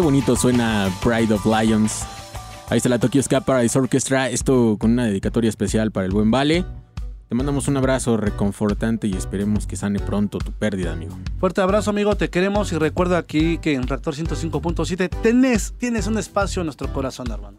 [0.00, 2.06] Qué bonito suena Pride of Lions.
[2.70, 4.30] Ahí está la Tokyo Ska Paradise Orchestra.
[4.30, 6.64] Esto con una dedicatoria especial para el buen Vale.
[7.28, 11.18] Te mandamos un abrazo reconfortante y esperemos que sane pronto tu pérdida, amigo.
[11.38, 12.16] Fuerte abrazo, amigo.
[12.16, 16.90] Te queremos y recuerda aquí que en Reactor 105.7 tenés, tienes un espacio en nuestro
[16.94, 17.58] corazón, hermano.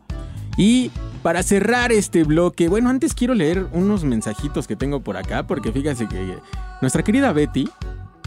[0.57, 0.89] Y
[1.21, 5.71] para cerrar este bloque, bueno, antes quiero leer unos mensajitos que tengo por acá, porque
[5.71, 6.39] fíjense que
[6.81, 7.69] nuestra querida Betty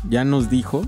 [0.09, 0.85] ya nos dijo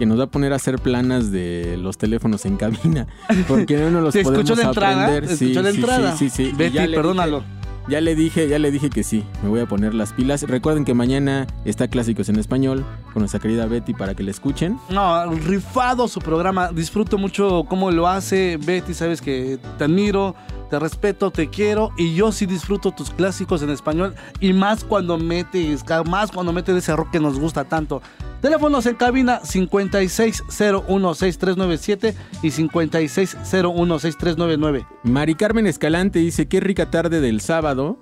[0.00, 3.06] que nos va a poner a hacer planas de los teléfonos en cabina,
[3.46, 5.04] porque no nos los ¿Te escuchó podemos la entrada?
[5.04, 5.28] aprender.
[5.28, 6.16] ¿Te Sí, escuchó la entrada?
[6.16, 6.52] Sí, sí, sí.
[6.56, 7.40] Betty, ya perdónalo.
[7.40, 10.42] dije- Ya le dije, ya le dije que sí, me voy a poner las pilas.
[10.44, 14.78] Recuerden que mañana está Clásicos en Español con nuestra querida Betty para que la escuchen.
[14.88, 16.70] No, rifado su programa.
[16.72, 18.56] Disfruto mucho cómo lo hace.
[18.56, 20.34] Betty, sabes que te admiro,
[20.70, 21.90] te respeto, te quiero.
[21.98, 24.14] Y yo sí disfruto tus clásicos en español.
[24.40, 28.00] Y más cuando mete ska, más cuando mete ese rock que nos gusta tanto.
[28.40, 34.86] Teléfonos en cabina 56016397 y 56016399.
[35.02, 37.98] Mari Carmen Escalante dice, qué rica tarde del sábado.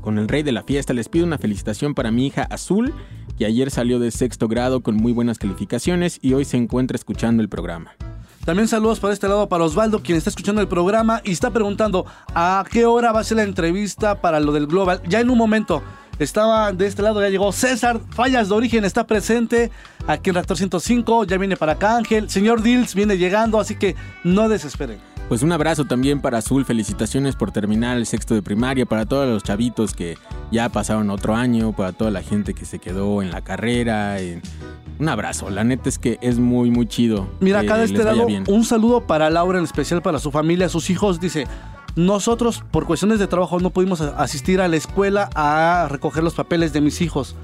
[0.00, 2.92] Con el rey de la fiesta les pido una felicitación para mi hija Azul,
[3.38, 7.42] que ayer salió de sexto grado con muy buenas calificaciones y hoy se encuentra escuchando
[7.42, 7.92] el programa.
[8.44, 12.04] También saludos para este lado para Osvaldo, quien está escuchando el programa y está preguntando
[12.34, 15.00] a qué hora va a ser la entrevista para lo del Global.
[15.08, 15.82] Ya en un momento.
[16.18, 19.72] Estaba de este lado, ya llegó César, Fallas de Origen está presente
[20.06, 23.96] aquí en Reactor 105, ya viene para acá Ángel, señor Dils viene llegando, así que
[24.22, 25.00] no desesperen.
[25.28, 29.26] Pues un abrazo también para Azul, felicitaciones por terminar el sexto de primaria, para todos
[29.28, 30.18] los chavitos que
[30.52, 34.20] ya pasaron otro año, para toda la gente que se quedó en la carrera.
[34.20, 34.42] en-
[35.00, 37.26] Un abrazo, la neta es que es muy, muy chido.
[37.40, 38.44] Mira, acá de este lado, bien.
[38.46, 41.18] un saludo para Laura, en especial para su familia, sus hijos.
[41.18, 41.48] Dice,
[41.96, 46.72] nosotros por cuestiones de trabajo no pudimos asistir a la escuela a recoger los papeles
[46.72, 47.34] de mis hijos.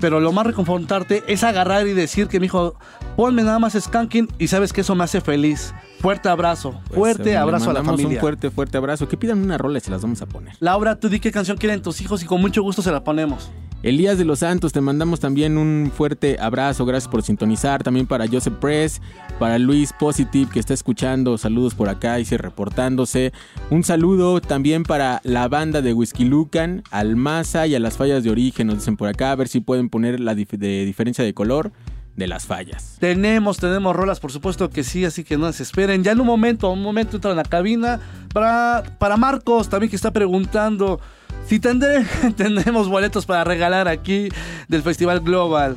[0.00, 2.74] Pero lo más reconfortarte es agarrar y decir que mi hijo,
[3.16, 5.74] ponme nada más skanking y sabes que eso me hace feliz.
[6.00, 8.16] Fuerte abrazo, Pues, fuerte le abrazo a la familia.
[8.16, 9.08] Un fuerte, fuerte abrazo.
[9.08, 10.54] Que pidan una rola y se las vamos a poner.
[10.60, 13.50] Laura, tú di qué canción quieren tus hijos y con mucho gusto se la ponemos.
[13.82, 18.26] Elías de los Santos, te mandamos también un fuerte abrazo, gracias por sintonizar, también para
[18.26, 19.00] Joseph Press,
[19.38, 23.32] para Luis Positive que está escuchando, saludos por acá y se reportándose.
[23.70, 28.24] Un saludo también para la banda de Whisky Lucan, al Maza y a las fallas
[28.24, 31.34] de origen, nos dicen por acá, a ver si pueden poner la de diferencia de
[31.34, 31.70] color
[32.16, 32.96] de las fallas.
[32.98, 36.02] Tenemos, tenemos rolas, por supuesto que sí, así que no se esperen.
[36.02, 38.00] Ya en un momento, un momento entran a la cabina.
[38.32, 41.00] Para, para Marcos también que está preguntando
[41.46, 42.04] si tendré,
[42.36, 44.28] tendremos boletos para regalar aquí
[44.68, 45.76] del Festival Global.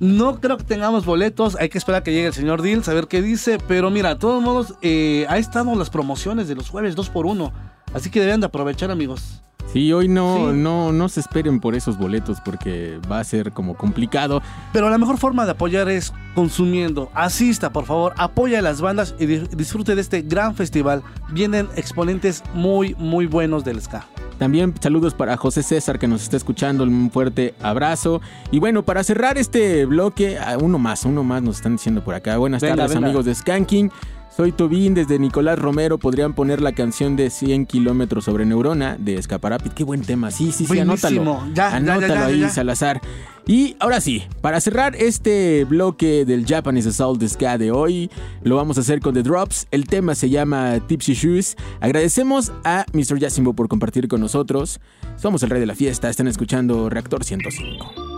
[0.00, 2.94] No creo que tengamos boletos, hay que esperar a que llegue el señor Dils a
[2.94, 3.58] ver qué dice.
[3.66, 7.50] Pero mira, de todos modos, eh, ha estado las promociones de los jueves 2x1.
[7.94, 9.42] Así que deben de aprovechar, amigos.
[9.72, 10.56] Sí, hoy no, Sí.
[10.56, 14.40] no, no se esperen por esos boletos porque va a ser como complicado.
[14.72, 17.10] Pero la mejor forma de apoyar es consumiendo.
[17.12, 21.02] Asista, por favor, apoya a las bandas y di- disfrute de este gran festival.
[21.32, 24.06] Vienen exponentes muy, muy buenos del ska.
[24.38, 28.20] También saludos para José César que nos está escuchando, un fuerte abrazo.
[28.50, 32.14] Y bueno, para cerrar este bloque, ah, uno más, uno más nos están diciendo por
[32.14, 32.38] acá.
[32.38, 33.08] Buenas Venga, tardes venga.
[33.08, 33.90] amigos de Skanking.
[34.38, 35.98] Soy Tobín desde Nicolás Romero.
[35.98, 39.72] Podrían poner la canción de 100 kilómetros sobre Neurona de Escaparapit.
[39.72, 40.30] Qué buen tema.
[40.30, 41.32] Sí, sí, sí, Buenísimo.
[41.32, 41.54] anótalo.
[41.54, 42.48] Ya, ya, ya, anótalo ya, ahí.
[42.48, 43.00] Salazar.
[43.48, 48.12] Y ahora sí, para cerrar este bloque del Japanese Assault Ska de hoy,
[48.44, 49.66] lo vamos a hacer con The Drops.
[49.72, 51.56] El tema se llama Tipsy Shoes.
[51.80, 53.18] Agradecemos a Mr.
[53.18, 54.78] Yasimbo por compartir con nosotros.
[55.16, 56.08] Somos el rey de la fiesta.
[56.08, 58.17] Están escuchando Reactor 105.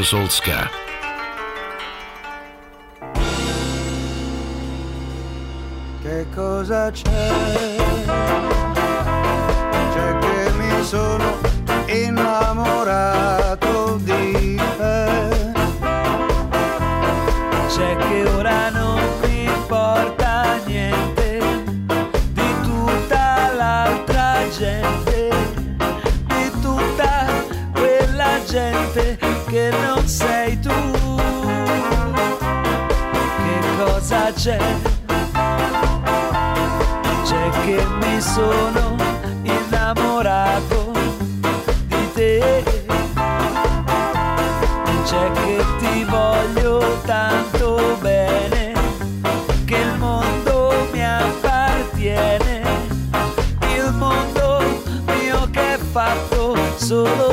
[0.00, 0.70] Japanese Assault Ska.
[6.02, 7.76] Che cosa c'è?
[9.92, 11.49] C'è che mi sono
[34.42, 34.56] c'è?
[37.24, 38.96] C'è che mi sono
[39.42, 40.92] innamorato
[41.88, 42.62] di te.
[45.04, 48.72] C'è che ti voglio tanto bene,
[49.66, 52.62] che il mondo mi appartiene,
[53.76, 54.62] il mondo
[55.04, 57.29] mio che è fatto solo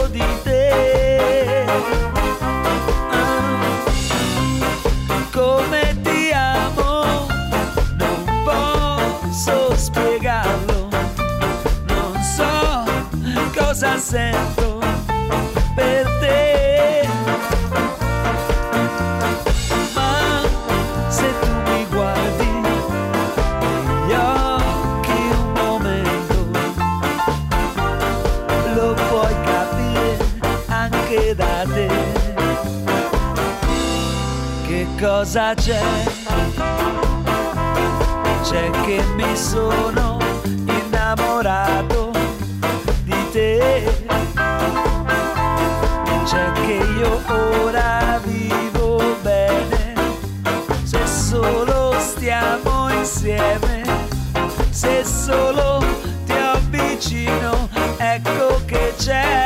[14.10, 14.80] sento
[15.76, 17.06] per te.
[19.96, 20.44] Ma
[21.10, 26.36] se tu mi guardi negli occhi un momento,
[28.76, 30.18] lo puoi capire
[30.68, 31.90] anche da te.
[34.68, 35.84] Che cosa c'è?
[38.44, 40.07] C'è che mi sono
[59.08, 59.37] share.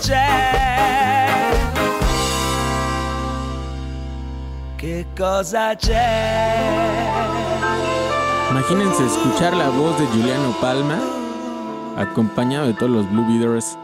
[0.00, 1.50] C'è.
[4.76, 6.96] Che cosa c'è?
[8.50, 10.98] Imagínense escuchar la voz de Juliano Palma
[11.96, 13.76] acompañado de todos los Blue Beaters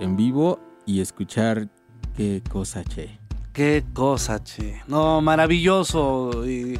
[0.00, 1.68] en vivo y escuchar
[2.16, 3.18] qué cosa che.
[3.52, 4.82] Qué cosa, che.
[4.86, 6.46] No, maravilloso.
[6.46, 6.78] Y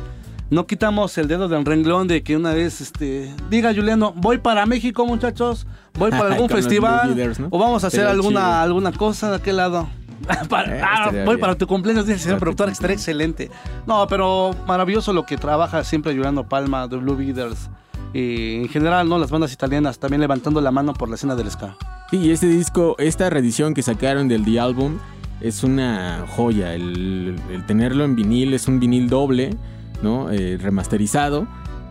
[0.51, 4.65] no quitamos el dedo del renglón de que una vez, este, diga Juliano, voy para
[4.67, 5.67] México, muchachos,
[5.99, 7.17] voy para algún festival
[7.51, 8.53] o vamos a hacer alguna chido.
[8.55, 9.89] alguna cosa de aquel lado.
[10.49, 11.41] Para- Eh, ah, voy bien.
[11.41, 13.51] para tu cumpleaños, dice el señor productor, estaría excelente.
[13.87, 17.71] No, pero maravilloso lo que trabaja siempre Juliano Palma de Blue Beaters.
[18.13, 19.19] Y en general, ¿no?
[19.19, 21.77] Las bandas italianas también levantando la mano por la escena del ska.
[22.11, 24.99] Sí, y este disco, esta reedición que sacaron del The Album
[25.41, 26.75] es una joya.
[26.75, 29.55] El, el tenerlo en vinil es un vinil doble,
[30.03, 30.31] ¿no?
[30.31, 31.47] Eh, remasterizado.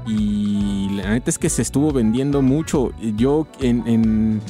[0.05, 2.91] Y la neta es que se estuvo vendiendo mucho.
[3.15, 4.41] Yo en, en-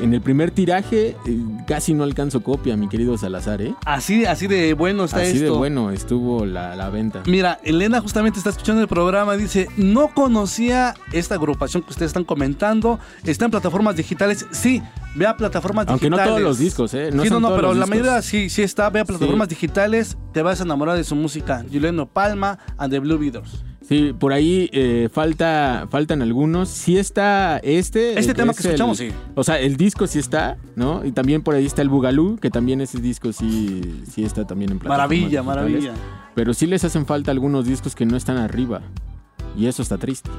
[0.00, 1.38] En el primer tiraje eh,
[1.68, 3.74] casi no alcanzo copia, mi querido Salazar, ¿eh?
[3.86, 5.44] Así, así de bueno está Así esto.
[5.44, 7.22] de bueno estuvo la, la venta.
[7.26, 12.24] Mira, Elena justamente está escuchando el programa, dice, no conocía esta agrupación que ustedes están
[12.24, 14.82] comentando, está en plataformas digitales, sí,
[15.14, 16.28] ve a plataformas Aunque no digitales.
[16.38, 17.10] todos los discos, ¿eh?
[17.12, 19.54] No sí, no, no, pero la mayoría sí, sí está, ve a plataformas Sí.
[19.54, 23.64] digitales, te vas a enamorar de su música, Juliano Palma and the Blue Beatles.
[23.86, 26.70] Sí, por ahí eh, falta, faltan algunos.
[26.70, 28.18] Sí está este.
[28.18, 29.16] Este tema es que escuchamos, el- sí.
[29.34, 31.04] O sea, el disco sí está, ¿no?
[31.04, 34.70] Y también por ahí está el Bugalú, que también ese disco sí, sí está también
[34.72, 35.46] en plataformas Maravilla, digitales.
[35.46, 35.92] maravilla.
[36.34, 38.80] Pero sí les hacen falta algunos discos que no están arriba.
[39.56, 40.30] Y eso está triste.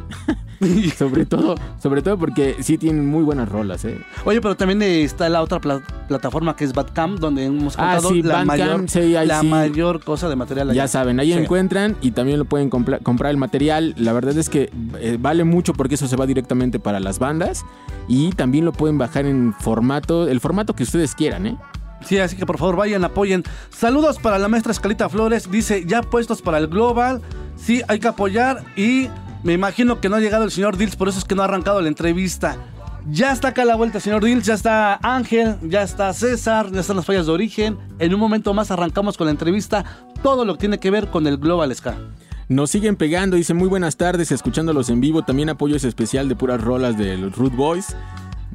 [0.98, 3.98] sobre todo, sobre todo porque sí tienen muy buenas rolas, ¿eh?
[4.26, 8.10] Oye, pero también está la otra pla- plataforma que es Badcamp, donde hemos Ah, contado
[8.10, 9.48] sí, la, Bandcamp, mayor, sí, ahí la sí.
[9.48, 10.70] mayor cosa de material.
[10.70, 10.84] allá.
[10.84, 13.94] Ya saben, ahí encuentran y también lo pueden comprar el material.
[13.98, 14.70] La verdad es que
[15.00, 17.66] eh, vale mucho porque eso se va directamente para las bandas
[18.08, 21.58] y también lo pueden bajar en formato, el formato que ustedes quieran, ¿eh?
[22.04, 23.44] Sí, así que por favor vayan, apoyen.
[23.70, 25.50] Saludos para la maestra Escalita Flores.
[25.50, 27.22] Dice, ya puestos para el Global.
[27.56, 28.64] Sí, hay que apoyar.
[28.76, 29.10] Y
[29.44, 31.46] me imagino que no ha llegado el señor Dills, por eso es que no ha
[31.46, 32.58] arrancado la entrevista.
[33.08, 34.46] Ya está acá a la vuelta, señor Dills.
[34.46, 37.78] Ya está Ángel, ya está César, ya están las fallas de origen.
[38.00, 39.86] En un momento más arrancamos con la entrevista.
[40.24, 41.96] Todo lo que tiene que ver con el Global Ska.
[42.48, 45.24] Nos siguen pegando, dice muy buenas tardes, escuchándolos en vivo.
[45.24, 47.96] También apoyo ese especial de puras rolas de los Root Boys.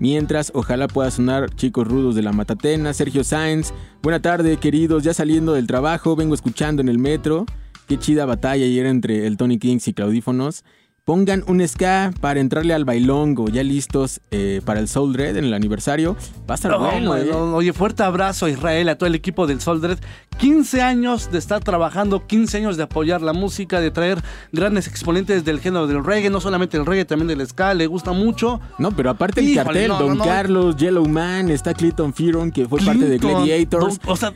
[0.01, 3.75] Mientras, ojalá pueda sonar Chicos Rudos de la Matatena, Sergio Sáenz.
[4.03, 7.45] Buena tarde, queridos, ya saliendo del trabajo, vengo escuchando en el metro.
[7.87, 10.65] Qué chida batalla ayer entre el Tony Kings y Claudífonos.
[11.11, 15.45] Pongan un ska para entrarle al bailongo, ya listos eh, para el Soul Red en
[15.45, 16.15] el aniversario.
[16.49, 17.33] Va a estar bueno, ¿eh?
[17.33, 19.99] Oye, fuerte abrazo a Israel, a todo el equipo del Soldred.
[20.39, 24.23] 15 años de estar trabajando, 15 años de apoyar la música, de traer
[24.53, 28.13] grandes exponentes del género del reggae, no solamente el reggae, también del ska, le gusta
[28.13, 28.61] mucho.
[28.79, 30.25] No, pero aparte el cartel, no, Don no, no.
[30.25, 33.99] Carlos, Yellow Man, está Clinton Fearon, que fue parte de Gladiators.
[33.99, 34.33] Don- o sea,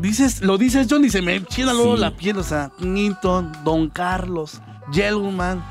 [0.00, 2.00] dices, lo dices John y se me china luego Sí.
[2.00, 4.60] la piel, o sea, Clinton, Don Carlos,
[4.92, 5.62] Yellowman,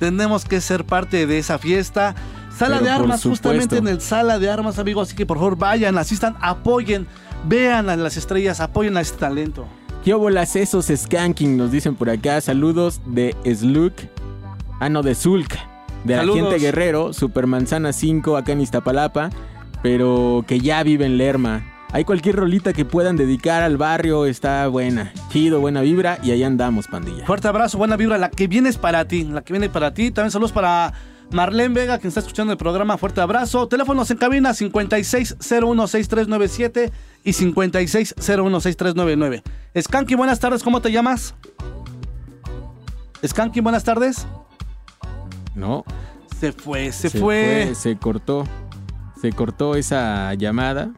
[0.00, 2.16] tenemos que ser parte de esa fiesta.
[2.56, 5.56] Sala Pero de armas, justamente en el sala de armas, amigos, así que por favor
[5.56, 7.06] vayan, asistan, apoyen,
[7.46, 9.66] vean a las estrellas, apoyen a este talento.
[10.04, 11.56] ¿Qué bolas esos skanking?
[11.56, 12.40] Nos dicen por acá.
[12.40, 13.92] Saludos de Sluk.
[14.80, 15.56] Ah, no, de Zulk.
[16.04, 19.28] De la gente Guerrero, Supermanzana 5 acá en Iztapalapa.
[19.82, 21.69] Pero que ya vive en Lerma.
[21.92, 25.12] Hay cualquier rolita que puedan dedicar al barrio, está buena.
[25.30, 27.26] Chido, buena vibra y ahí andamos, pandilla.
[27.26, 30.12] Fuerte abrazo, buena vibra, la que viene es para ti, la que viene para ti.
[30.12, 30.92] También saludos para
[31.32, 32.96] Marlene Vega, quien está escuchando el programa.
[32.96, 33.66] Fuerte abrazo.
[33.66, 36.92] Teléfonos en cabina 56016397
[37.24, 39.42] y 56016399.
[39.80, 41.34] Skanky, buenas tardes, ¿cómo te llamas?
[43.26, 44.28] Skanky, buenas tardes.
[45.56, 45.84] No,
[46.38, 47.74] Se fue, se, fue.
[47.74, 48.44] Se cortó.
[49.20, 50.92] Se cortó esa llamada.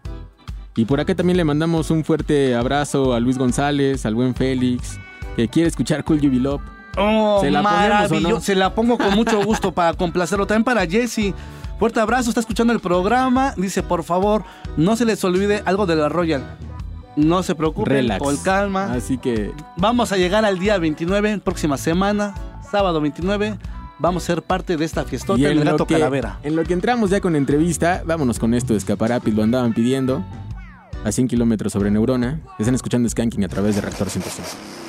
[0.74, 4.99] Y por acá también le mandamos un fuerte abrazo a Luis González, al buen Félix,
[5.36, 6.62] que quiere escuchar Cool Love.
[6.97, 8.28] Oh, ¿Se la maravilloso.
[8.36, 8.40] no?
[8.40, 10.47] Se la pongo con mucho gusto para complacerlo.
[10.47, 11.35] También para Jesse.
[11.78, 13.55] Fuerte abrazo, está escuchando el programa.
[13.57, 14.44] Dice, por favor,
[14.77, 16.57] no se les olvide algo de la Royal.
[17.16, 18.23] No se preocupen, Relax.
[18.23, 18.93] con calma.
[18.93, 22.35] Así que Vamos a llegar al día 29, próxima semana,
[22.70, 23.59] sábado 29.
[23.99, 26.39] Vamos a ser parte de esta fiestota Y del en gato lo, que, calavera.
[26.43, 30.24] en lo que entramos ya con entrevista, vámonos con esto de Escaparapis, lo andaban pidiendo.
[31.05, 32.41] A 100 kilómetros sobre Neurona.
[32.59, 34.82] Están escuchando Skanking a través de Reactor 105.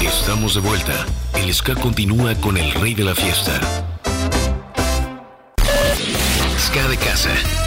[0.00, 1.06] Estamos de vuelta.
[1.36, 3.60] El ska continúa con el rey de la fiesta.
[6.58, 7.57] Ska de casa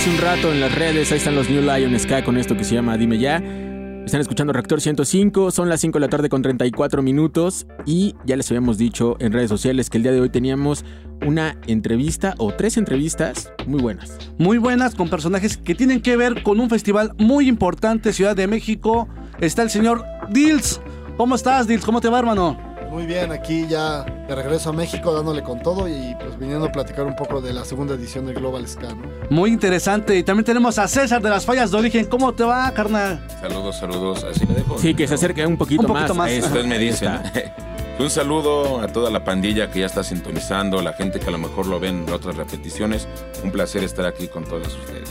[0.00, 1.12] hace un rato en las redes.
[1.12, 3.36] Ahí están los New Lion Ska con esto que se llama Dime Ya.
[4.06, 8.34] Están escuchando Reactor 105, son las 5 de la tarde con 34 minutos y ya
[8.34, 10.86] les habíamos dicho en redes sociales que el día de hoy teníamos
[11.26, 14.16] una entrevista o tres entrevistas muy buenas.
[14.38, 18.46] Muy buenas con personajes que tienen que ver con un festival muy importante, Ciudad de
[18.46, 19.06] México.
[19.38, 20.80] Está el señor Dils.
[21.18, 21.84] ¿Cómo estás, Dils?
[21.84, 22.69] ¿Cómo te va, hermano?
[22.90, 26.72] Muy bien, aquí ya de regreso a México dándole con todo y pues viniendo a
[26.72, 29.04] platicar un poco de la segunda edición de Global Ska, ¿no?
[29.30, 30.18] Muy interesante.
[30.18, 32.06] Y también tenemos a César de las Fallas de Origen.
[32.06, 33.24] ¿Cómo te va, carnal?
[33.40, 34.24] Saludos, saludos.
[34.24, 34.76] Así me dejo.
[34.76, 36.30] Sí, que se acerque un poquito, Un poquito más.
[36.30, 36.46] eso.
[36.48, 37.12] Ustedes me dicen.
[38.00, 41.38] Un saludo a toda la pandilla que ya está sintonizando, la gente que a lo
[41.38, 43.06] mejor lo ven en otras repeticiones.
[43.44, 45.10] Un placer estar aquí con todos ustedes.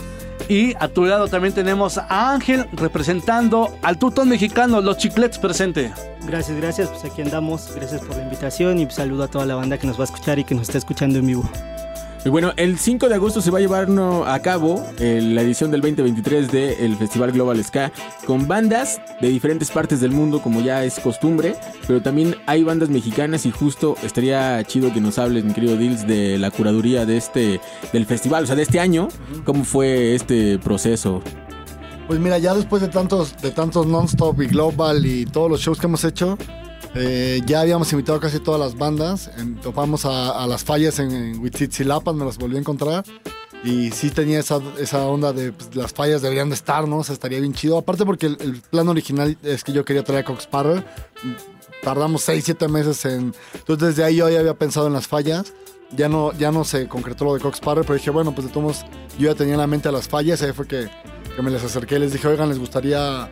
[0.50, 5.92] Y a tu lado también tenemos a Ángel representando al tutón mexicano, los chiclets presente.
[6.26, 6.88] Gracias, gracias.
[6.88, 7.72] Pues aquí andamos.
[7.76, 10.40] Gracias por la invitación y saludo a toda la banda que nos va a escuchar
[10.40, 11.48] y que nos está escuchando en vivo.
[12.22, 13.88] Y bueno, el 5 de agosto se va a llevar
[14.26, 17.92] a cabo eh, la edición del 2023 del Festival Global Ska
[18.26, 21.56] con bandas de diferentes partes del mundo, como ya es costumbre,
[21.86, 26.06] pero también hay bandas mexicanas y justo estaría chido que nos hables, mi querido Dils,
[26.06, 27.58] de la curaduría de este
[27.90, 29.08] del festival, o sea, de este año,
[29.44, 31.22] cómo fue este proceso.
[32.06, 35.78] Pues mira, ya después de tantos, de tantos non-stop y global y todos los shows
[35.78, 36.36] que hemos hecho,
[36.94, 39.30] eh, ya habíamos invitado casi todas las bandas.
[39.38, 43.04] En- topamos a, a las fallas en, en Huitzilapan, me las volví a encontrar.
[43.62, 46.98] Y sí tenía esa, esa onda de pues, las fallas deberían de estar, ¿no?
[46.98, 47.76] O sea, estaría bien chido.
[47.76, 50.82] Aparte porque el, el plan original es que yo quería traer a Cox Sparrow.
[51.82, 53.34] Tardamos 6, 7 meses en...
[53.54, 55.52] Entonces desde ahí yo ya había pensado en las fallas.
[55.96, 58.52] Ya no, ya no se concretó lo de Cox Sparrow, pero dije, bueno, pues de
[58.52, 58.84] todos
[59.18, 60.40] yo ya tenía en la mente a las fallas.
[60.42, 60.88] Ahí fue que,
[61.36, 63.28] que me les acerqué y les dije, oigan, les gustaría,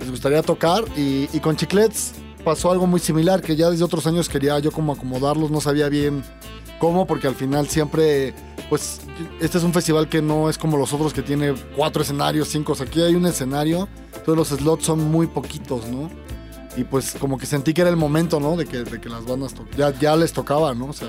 [0.00, 0.84] les gustaría tocar.
[0.96, 2.12] Y, y con Chiclets
[2.44, 5.88] pasó algo muy similar, que ya desde otros años quería yo como acomodarlos, no sabía
[5.88, 6.22] bien
[6.78, 8.34] cómo, porque al final siempre,
[8.68, 9.00] pues,
[9.40, 12.72] este es un festival que no es como los otros que tiene cuatro escenarios, cinco,
[12.72, 13.88] o sea, aquí hay un escenario,
[14.24, 16.10] todos los slots son muy poquitos, ¿no?
[16.76, 18.56] Y pues como que sentí que era el momento, ¿no?
[18.56, 20.86] De que, de que las bandas ya, ya les tocaba, ¿no?
[20.86, 21.08] O sea,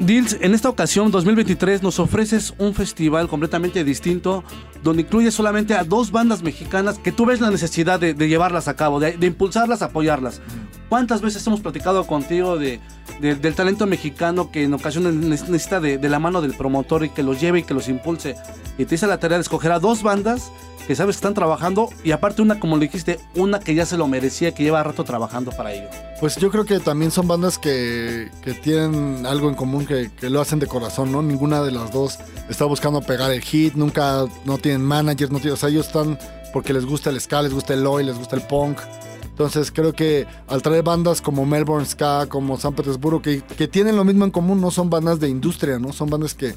[0.00, 4.42] Dils, en esta ocasión, 2023, nos ofreces un festival completamente distinto,
[4.82, 8.74] donde incluye solamente a dos bandas mexicanas que tú ves la necesidad de, llevarlas a
[8.74, 10.40] cabo, de, de impulsarlas, apoyarlas.
[10.88, 12.80] ¿Cuántas veces hemos platicado contigo de,
[13.20, 17.04] de- del talento mexicano que en ocasiones ne- necesita de, de la mano del promotor
[17.04, 18.34] y que los lleve y que los impulse?
[18.76, 20.50] Y te hice la tarea de escoger a dos bandas
[20.86, 23.96] que sabes que están trabajando y aparte una, como le dijiste, una que ya se
[23.96, 25.88] lo merecía, que lleva rato trabajando para ello.
[26.20, 30.40] Pues yo creo que también son bandas que, que tienen algo en común, que, lo
[30.40, 31.22] hacen de corazón, ¿no?
[31.22, 35.54] Ninguna de las dos está buscando pegar el hit, nunca, no tienen managers, no tienen,
[35.54, 36.18] o sea, ellos están
[36.52, 38.78] porque les gusta el ska, les gusta el oi, les gusta el punk.
[39.24, 43.96] Entonces creo que al traer bandas como Melbourne Ska, como San Petersburgo, que, que tienen
[43.96, 45.92] lo mismo en común, no son bandas de industria, ¿no?
[45.92, 46.54] Son bandas que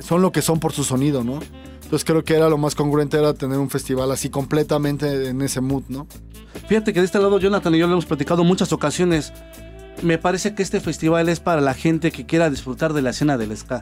[0.00, 1.38] son lo que son por su sonido, ¿no?
[1.90, 5.60] Entonces creo que era lo más congruente era tener un festival así completamente en ese
[5.60, 6.06] mood, ¿no?
[6.68, 9.32] Fíjate que de este lado Jonathan y yo lo hemos platicado muchas ocasiones.
[10.00, 13.36] Me parece que este festival es para la gente que quiera disfrutar de la escena
[13.36, 13.80] del ska.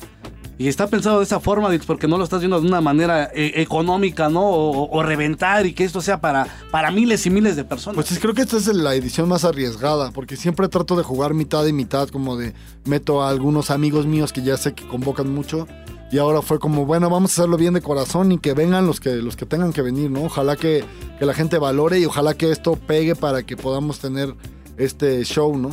[0.56, 3.24] Y está pensado de esa forma, Dix, porque no lo estás viendo de una manera
[3.34, 4.40] eh, económica, ¿no?
[4.42, 7.94] O, o reventar y que esto sea para, para miles y miles de personas.
[7.94, 11.34] Pues es- creo que esta es la edición más arriesgada, porque siempre trato de jugar
[11.34, 12.54] mitad y mitad, como de
[12.86, 15.68] meto a algunos amigos míos que ya sé que convocan mucho.
[16.10, 18.98] Y ahora fue como, bueno, vamos a hacerlo bien de corazón y que vengan los
[18.98, 20.24] que, los que tengan que venir, ¿no?
[20.24, 20.84] Ojalá que,
[21.18, 24.34] que la gente valore y ojalá que esto pegue para que podamos tener
[24.78, 25.70] este show, ¿no?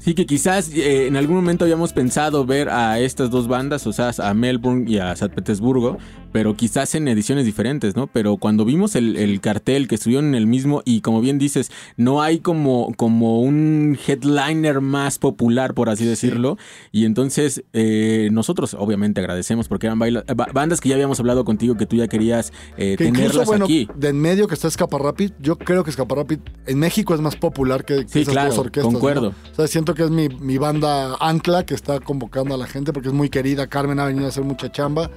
[0.00, 3.92] Sí, que quizás eh, en algún momento habíamos pensado ver a estas dos bandas, o
[3.92, 5.98] sea, a Melbourne y a San Petersburgo,
[6.36, 8.08] pero quizás en ediciones diferentes, ¿no?
[8.08, 11.72] Pero cuando vimos el, el cartel que estuvieron en el mismo, y como bien dices,
[11.96, 16.58] no hay como, como un headliner más popular, por así decirlo,
[16.92, 21.46] y entonces eh, nosotros obviamente agradecemos porque eran baila- ba- bandas que ya habíamos hablado
[21.46, 23.88] contigo que tú ya querías eh, Que incluso, tenerlas bueno, aquí.
[23.96, 27.86] de en medio que está Escaparrapid, yo creo que Escaparrapid en México es más popular
[27.86, 28.92] que, que Sí, esas claro, dos orquestas.
[28.92, 28.98] ¿no?
[28.98, 29.32] concuerdo.
[29.52, 32.92] O sea, siento que es mi, mi banda ancla que está convocando a la gente
[32.92, 33.68] porque es muy querida.
[33.68, 35.10] Carmen ha venido a hacer mucha chamba.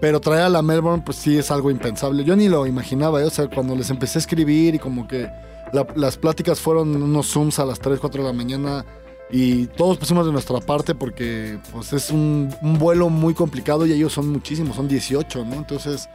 [0.00, 2.22] Pero traer a la Melbourne, pues sí es algo impensable.
[2.24, 3.24] Yo ni lo imaginaba, ¿eh?
[3.24, 5.28] o sea, cuando les empecé a escribir y como que
[5.72, 8.84] la- las pláticas fueron unos Zooms a las 3, 4 de la mañana
[9.30, 13.92] y todos pusimos de nuestra parte porque pues es un, un vuelo muy complicado y
[13.92, 15.54] ellos son muchísimos, son 18, ¿no?
[15.54, 16.08] Entonces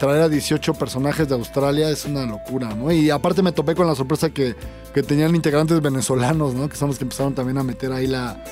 [0.00, 2.90] traer a 18 personajes de Australia es una locura, ¿no?
[2.90, 4.56] Y aparte me topé con la sorpresa que,
[4.92, 6.68] que tenían integrantes venezolanos, ¿no?
[6.68, 8.42] Que son los que empezaron también a meter ahí la,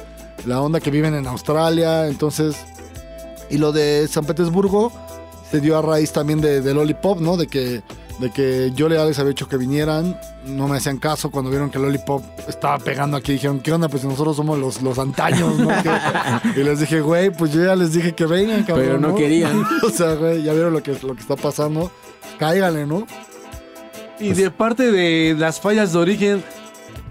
[0.47, 2.57] la onda que viven en Australia, entonces...
[3.51, 4.93] Y lo de San Petersburgo
[5.51, 7.37] se dio a raíz también de, de Lollipop, ¿no?
[7.37, 7.83] De que
[8.19, 11.71] de que yo ya les había dicho que vinieran, no me hacían caso cuando vieron
[11.71, 13.89] que Lollipop estaba pegando aquí, dijeron, ¿qué onda?
[13.89, 15.69] Pues nosotros somos los, los antaños, ¿no?
[15.83, 18.87] Que- y les dije, güey, pues yo ya les dije que vengan, cabrón.
[18.87, 19.65] Pero no querían.
[19.83, 21.91] o sea, güey, ya vieron lo que, lo que está pasando,
[22.39, 23.07] cáigale, ¿no?
[24.21, 26.45] Y de parte de las fallas de origen,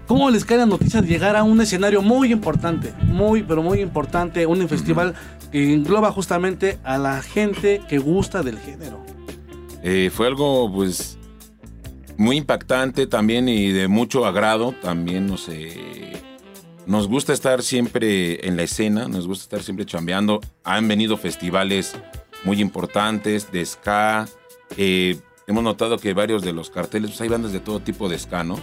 [0.06, 2.94] ¿cómo les cae la noticia de llegar a un escenario muy importante?
[3.02, 5.14] Muy, pero muy importante, un festival
[5.54, 9.04] engloba justamente a la gente que gusta del género.
[9.82, 11.18] Eh, fue algo, pues,
[12.16, 14.74] muy impactante también y de mucho agrado.
[14.82, 16.12] También, sé,
[16.86, 20.40] nos gusta estar siempre en la escena, nos gusta estar siempre chambeando.
[20.64, 21.94] Han venido festivales
[22.44, 24.28] muy importantes de ska.
[24.76, 28.18] eh, hemos notado que varios de los carteles, pues hay bandas de todo tipo de
[28.18, 28.58] ska, ¿no?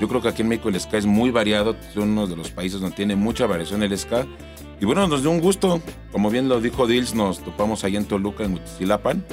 [0.00, 2.50] Yo creo que aquí en México el ska es muy variado, son uno de los
[2.50, 4.26] países donde tiene mucha variación el ska.
[4.82, 5.80] Y bueno, nos dio un gusto,
[6.10, 9.24] como bien lo dijo Dils, nos topamos ahí en Toluca, en Huitzilapan,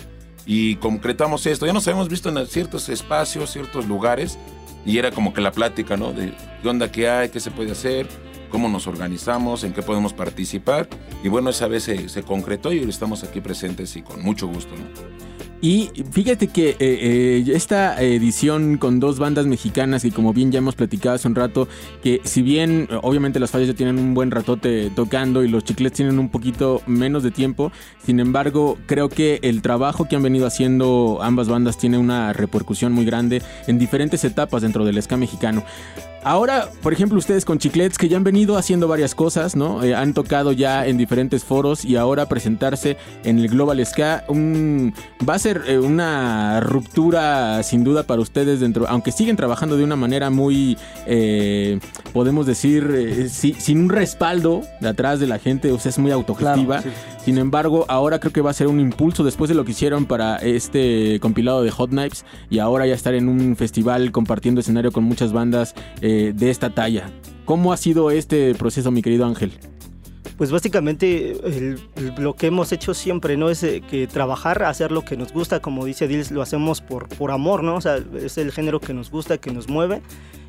[0.46, 1.66] y concretamos esto.
[1.66, 4.38] Ya nos habíamos visto en ciertos espacios, ciertos lugares,
[4.86, 6.14] y era como que la plática, ¿no?
[6.14, 8.08] De qué onda, qué hay, qué se puede hacer,
[8.52, 10.88] cómo nos organizamos, en qué podemos participar.
[11.24, 14.76] Y bueno, esa vez se, se concretó y estamos aquí presentes y con mucho gusto,
[14.76, 15.49] ¿no?
[15.62, 20.60] Y fíjate que eh, eh, esta edición con dos bandas mexicanas que como bien ya
[20.60, 21.68] hemos platicado hace un rato,
[22.02, 25.98] que si bien obviamente las fallas ya tienen un buen ratote tocando y los chiclets
[25.98, 27.74] tienen un poquito menos de tiempo,
[28.06, 32.94] sin embargo creo que el trabajo que han venido haciendo ambas bandas tiene una repercusión
[32.94, 35.64] muy grande en diferentes etapas dentro del ska mexicano.
[36.24, 39.84] Ahora, por ejemplo, ustedes con Chiclets que ya han venido haciendo varias cosas, ¿no?
[39.84, 44.94] Eh, han tocado ya en diferentes foros y ahora presentarse en el Global Ska un,
[45.28, 49.84] va a ser eh, una ruptura sin duda para ustedes dentro, aunque siguen trabajando de
[49.84, 50.78] una manera muy,
[51.08, 51.80] eh,
[52.14, 56.12] podemos decir, si- sin un respaldo de atrás de la gente, o sea, es muy
[56.12, 56.82] autogestiva.
[56.82, 56.90] Claro, sí.
[57.26, 60.06] Sin embargo, ahora creo que va a ser un impulso después de lo que hicieron
[60.06, 64.92] para este compilado de Hot Knives y ahora ya estar en un festival compartiendo escenario
[64.92, 67.10] con muchas bandas eh, de esta talla.
[67.46, 69.52] ¿Cómo ha sido este proceso, mi querido Ángel?
[70.38, 71.36] Pues básicamente
[72.18, 73.50] lo que hemos hecho siempre, ¿no?
[73.50, 77.10] Es eh, que trabajar, hacer lo que nos gusta, como dice Dils, lo hacemos por,
[77.10, 77.76] por amor, ¿no?
[77.76, 80.02] O sea, es el género que nos gusta, que nos mueve.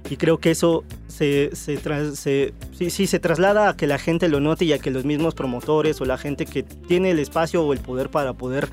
[0.09, 1.77] Y creo que eso se, se,
[2.15, 2.55] se-
[2.91, 6.01] sí, se traslada a que la gente lo note y a que los mismos promotores
[6.01, 8.69] o la gente que tiene el espacio o el poder para poder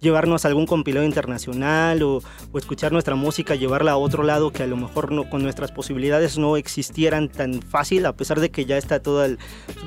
[0.00, 2.22] llevarnos a algún compilado internacional o,
[2.52, 5.72] o escuchar nuestra música, llevarla a otro lado que a lo mejor no, con nuestras
[5.72, 9.26] posibilidades no existieran tan fácil, a pesar de que ya está todo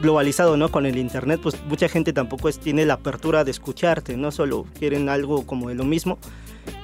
[0.02, 0.70] globalizado, ¿no?
[0.70, 5.10] Con el internet, pues mucha gente tampoco tiene la apertura de escucharte, no solo quieren
[5.10, 6.18] algo como de lo mismo.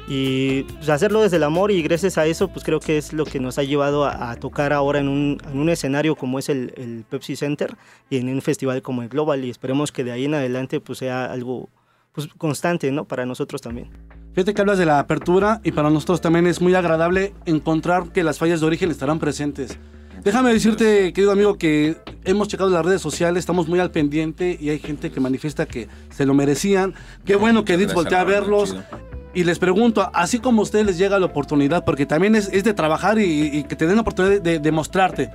[0.08, 3.26] Y pues, hacerlo desde el amor y gracias a eso, pues creo que es lo
[3.26, 6.48] que nos ha llevado a, a tocar ahora en un, en un escenario como es
[6.48, 7.76] el, el Pepsi Center
[8.10, 11.00] y en un festival como el Global y esperemos que de ahí en adelante pues
[11.00, 11.70] sea algo
[12.18, 13.06] pues, constante, ¿no?
[13.06, 13.92] Para nosotros también.
[14.34, 18.24] Fíjate que hablas de la apertura y para nosotros también es muy agradable encontrar que
[18.24, 19.78] las fallas de origen estarán presentes.
[20.24, 21.96] Déjame decirte, querido amigo, que
[22.26, 25.90] hemos checado las redes sociales, estamos muy al pendiente y hay gente que manifiesta que
[26.10, 26.96] se lo merecían.
[27.24, 28.76] Qué bueno que Edith voltea a verlos.
[29.36, 32.64] Y les pregunto, así como a ustedes les llega la oportunidad, porque también es, es
[32.64, 35.30] de trabajar y, y que te den la oportunidad de, de mostrarte.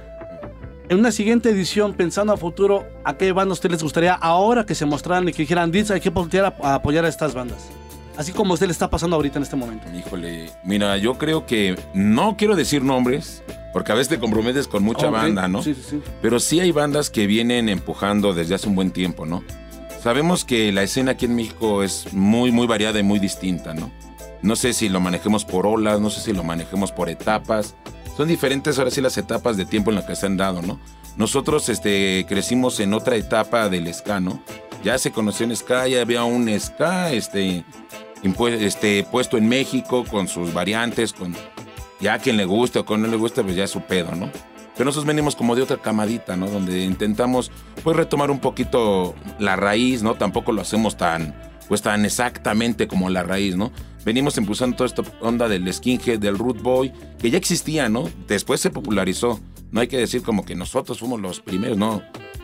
[0.92, 4.66] En una siguiente edición, pensando a futuro, ¿a qué banda a ustedes les gustaría ahora
[4.66, 7.32] que se mostraran y que dijeran, Ditz, hay que voltear a, a apoyar a estas
[7.32, 7.70] bandas?
[8.18, 9.86] Así como a usted le está pasando ahorita en este momento.
[9.90, 13.42] Híjole, mira, yo creo que no quiero decir nombres,
[13.72, 15.62] porque a veces te comprometes con mucha Ok, banda, ¿no?
[15.62, 16.02] Sí, sí, sí.
[16.20, 19.42] Pero sí hay bandas que vienen empujando desde hace un buen tiempo, ¿no?
[20.02, 23.90] Sabemos que la escena aquí en México es muy, muy variada y muy distinta, ¿no?
[24.42, 27.76] No sé si lo manejemos por olas, no sé si lo manejemos por etapas.
[28.16, 30.78] Son diferentes ahora sí las etapas de tiempo en las que se han dado, ¿no?
[31.16, 34.42] Nosotros este, crecimos en otra etapa del ska, ¿no?
[34.84, 37.64] Ya se conoció en ska, ya había un ska este,
[38.22, 41.34] este, puesto en México con sus variantes, con
[42.00, 44.30] ya quien le guste o con no le guste, pues ya es su pedo, ¿no?
[44.74, 46.48] Pero nosotros venimos como de otra camadita, ¿no?
[46.48, 47.50] Donde intentamos,
[47.84, 50.14] pues, retomar un poquito la raíz, ¿no?
[50.14, 51.34] Tampoco lo hacemos tan,
[51.68, 53.70] pues, tan exactamente como la raíz, ¿no?
[54.04, 58.10] Venimos impulsando toda esta onda del skinhead, del root boy, que ya existía, ¿no?
[58.26, 59.40] Después se popularizó.
[59.70, 62.02] No hay que decir como que nosotros fuimos los primeros, no.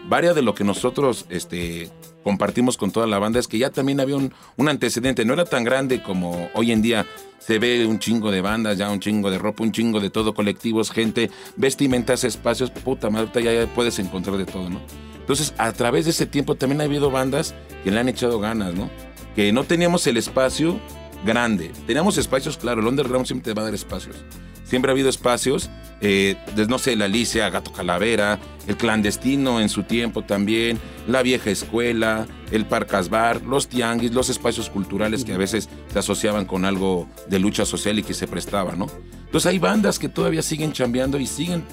[0.08, 1.90] Varia de lo que nosotros, este,
[2.22, 4.32] compartimos con toda la banda es que ya también había un,
[4.68, 5.24] antecedente.
[5.24, 7.06] No era tan grande como hoy en día
[7.38, 10.34] se ve un chingo de bandas, ya un chingo de ropa, un chingo de todo,
[10.34, 14.80] colectivos, gente, vestimentas, espacios, puta madre, ya puedes encontrar de todo, ¿no?
[15.18, 17.54] Entonces, a través de ese tiempo también ha habido bandas
[17.84, 18.88] que le han echado ganas, ¿no?
[19.34, 20.80] Que no teníamos el espacio
[21.24, 21.72] grande.
[21.86, 24.16] Teníamos espacios, claro, el underground siempre te va a dar espacios.
[24.64, 25.70] Siempre ha habido espacios,
[26.02, 31.22] eh, desde, no sé, la Alicia, Gato Calavera, el clandestino en su tiempo también, la
[31.22, 36.44] vieja escuela, el Parcas Bar, los tianguis, los espacios culturales que a veces se asociaban
[36.44, 38.88] con algo de lucha social y que se prestaba, ¿no?
[39.24, 41.64] Entonces hay bandas que todavía siguen chambeando y siguen,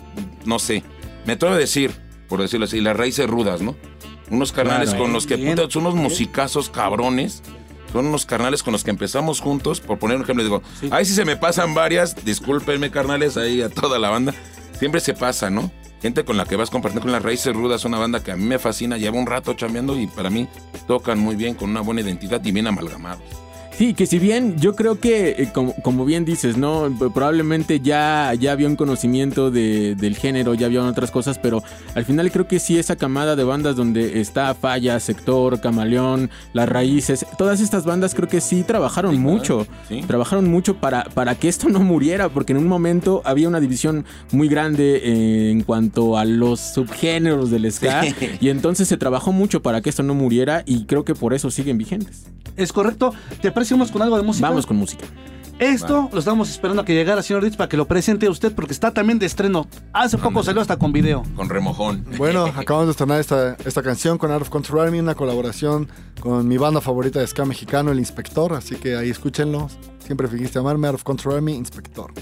[0.45, 0.81] no sé,
[1.26, 1.91] me atrevo a decir,
[2.30, 3.76] por decirlo así, las raíces rudas, ¿no?
[4.30, 7.43] Unos carnales Claro, con eh, los que, bien, son unos musicazos cabrones.
[7.95, 9.80] Son unos carnales con los que empezamos juntos.
[9.80, 10.61] Por poner un ejemplo, digo,
[10.91, 12.26] ahí sí se me pasan varias.
[12.26, 14.34] Discúlpenme, carnales, ahí a toda la banda.
[14.77, 15.72] Siempre se pasa, ¿no?
[16.01, 18.43] Gente con la que vas compartiendo con las raíces rudas, una banda que a mí
[18.43, 20.49] me fascina, lleva un rato chambeando y para mí
[20.89, 23.23] tocan muy bien, con una buena identidad y bien amalgamados.
[23.77, 26.89] Sí, que si bien yo creo que, eh, como, como bien dices, ¿no?
[27.14, 31.61] Probablemente ya, ya había un conocimiento de- del género, ya había otras cosas, pero
[31.93, 36.69] al final creo que sí esa camada de bandas donde está Falla, Sector, Camaleón, Las
[36.69, 39.68] Raíces, todas estas bandas creo que sí trabajaron mucho.
[40.07, 44.06] Trabajaron mucho para, para que esto no muriera, porque en un momento había una división
[44.31, 48.14] muy grande eh, en cuanto a los subgéneros del ska, Sí.
[48.39, 51.52] y entonces se trabajó mucho para que esto no muriera, y creo que por eso
[51.52, 52.23] siguen vigentes.
[52.57, 53.14] Es correcto.
[53.41, 54.47] ¿Te parecemos con algo de música?
[54.47, 55.05] Vamos con música.
[55.57, 58.73] Esto lo estamos esperando a que llegara, señor Ritz, para que lo presente usted, porque
[58.73, 59.67] está también de estreno.
[59.91, 61.23] Hace poco salió hasta con video.
[61.35, 62.05] Con remojón.
[62.15, 65.89] Bueno, acabamos de estrenar esta, esta canción con Art of Control Army, una colaboración
[66.19, 68.53] con mi banda favorita de ska mexicano, El Inspector.
[68.53, 69.67] Así que ahí escúchenlo.
[70.05, 72.13] Siempre fingiste amarme, Art of Control Army, Inspector.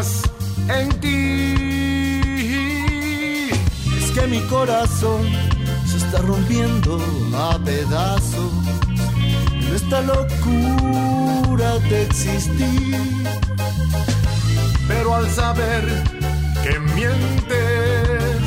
[0.00, 1.54] En ti.
[3.98, 5.22] Es que mi corazón
[5.86, 7.00] se está rompiendo
[7.36, 8.52] a pedazos
[9.52, 12.96] en esta locura de existir.
[14.86, 15.82] Pero al saber
[16.62, 18.42] que mientes,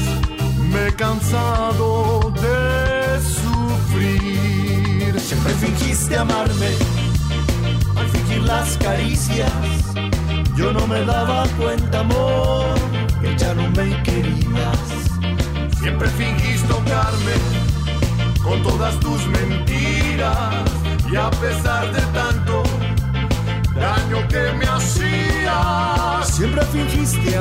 [0.71, 5.19] me he cansado de sufrir.
[5.19, 6.69] Siempre fingiste amarme,
[7.97, 9.51] al fingir las caricias.
[10.55, 12.75] Yo no me daba cuenta, amor,
[13.21, 14.79] que ya no me querías.
[15.79, 17.35] Siempre fingiste tocarme
[18.43, 20.65] con todas tus mentiras.
[21.11, 22.63] Y a pesar de tanto
[23.75, 27.37] daño que me hacías, siempre fingiste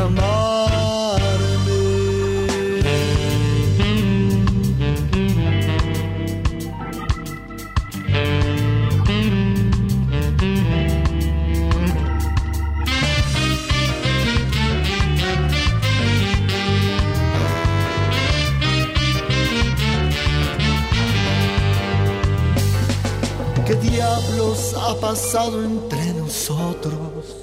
[23.70, 27.36] ¿Qué diablos ha pasado entre nosotros?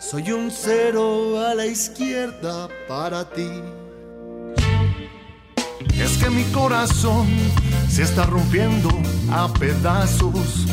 [0.00, 3.48] Soy un cero a la izquierda para ti.
[6.02, 7.28] Es que mi corazón
[7.88, 8.88] se está rompiendo
[9.30, 10.66] a pedazos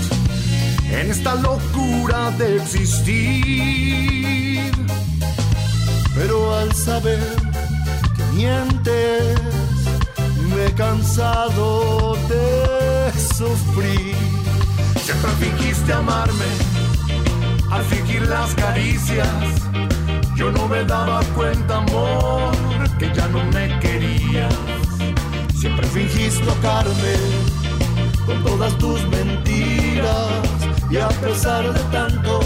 [0.90, 3.12] en esta locura de existir.
[6.16, 7.36] Pero al saber
[8.18, 9.40] que mientes,
[10.50, 14.16] me he cansado de sufrir.
[15.04, 16.46] Siempre fingiste amarme
[17.72, 19.28] al fingir las caricias.
[20.36, 22.52] Yo no me daba cuenta, amor,
[22.98, 24.54] que ya no me querías.
[25.56, 27.16] Siempre fingiste tocarme
[28.26, 30.42] con todas tus mentiras.
[30.90, 32.40] Y a pesar de tanto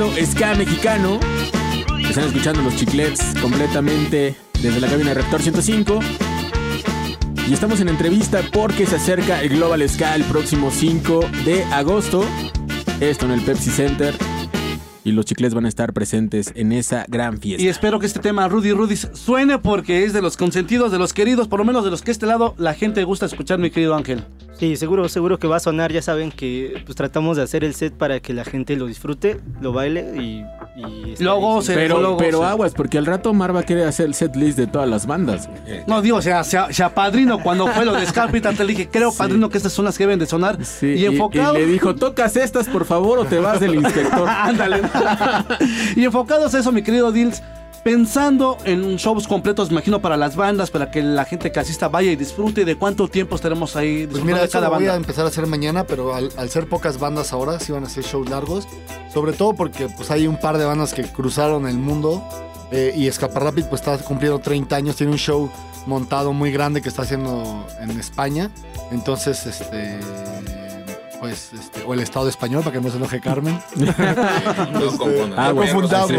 [0.00, 1.20] Escuchando Ska Mexicano.
[2.08, 6.00] Están escuchando los chiclets completamente desde la cabina Rector 105.
[7.46, 12.24] Y estamos en entrevista porque se acerca el Global Ska el próximo 5 de agosto.
[13.00, 14.14] Esto en el Pepsi Center.
[15.04, 17.62] Y los chiclets van a estar presentes en esa gran fiesta.
[17.62, 21.12] Y espero que este tema Rudy Rudy suene porque es de los consentidos, de los
[21.12, 23.94] queridos, por lo menos de los que este lado la gente gusta escuchar, mi querido
[23.94, 24.24] Ángel.
[24.60, 25.90] Sí, seguro, seguro que va a sonar.
[25.90, 29.40] Ya saben que pues tratamos de hacer el set para que la gente lo disfrute,
[29.62, 30.44] lo baile y,
[30.76, 31.14] y ahí.
[31.66, 34.66] pero, pero aguas, porque al rato Mar va a querer hacer el set list de
[34.66, 35.48] todas las bandas.
[35.86, 39.12] No, digo, o sea, se, se apadrino cuando fue lo de Scarpita, te dije, creo,
[39.12, 40.58] padrino, que estas son las que deben de sonar.
[40.82, 41.56] y enfocado.
[41.56, 44.28] y le dijo, ¿tocas estas, por favor, o te vas del inspector?
[44.28, 44.82] Ándale.
[45.96, 47.42] y enfocados a eso, mi querido Dils,
[47.82, 52.10] pensando en shows completos, imagino, para las bandas, para que la gente que asista vaya
[52.12, 54.94] y disfrute de cuánto tiempo estaremos ahí Pues mira, de eso cada lo voy banda.
[54.94, 57.88] a empezar a hacer mañana, pero al, al ser pocas bandas ahora, sí van a
[57.88, 58.66] ser shows largos.
[59.12, 62.22] Sobre todo porque pues hay un par de bandas que cruzaron el mundo.
[62.72, 65.50] eh, y Escaparrápid pues está cumpliendo 30 años, tiene un show
[65.86, 68.50] montado muy grande que está haciendo en España.
[68.92, 69.98] Entonces, este...
[71.20, 73.60] Pues, este, o el Estado español, para que no se enoje Carmen.
[73.76, 76.08] No Este, confundamos.
[76.08, 76.14] Sí.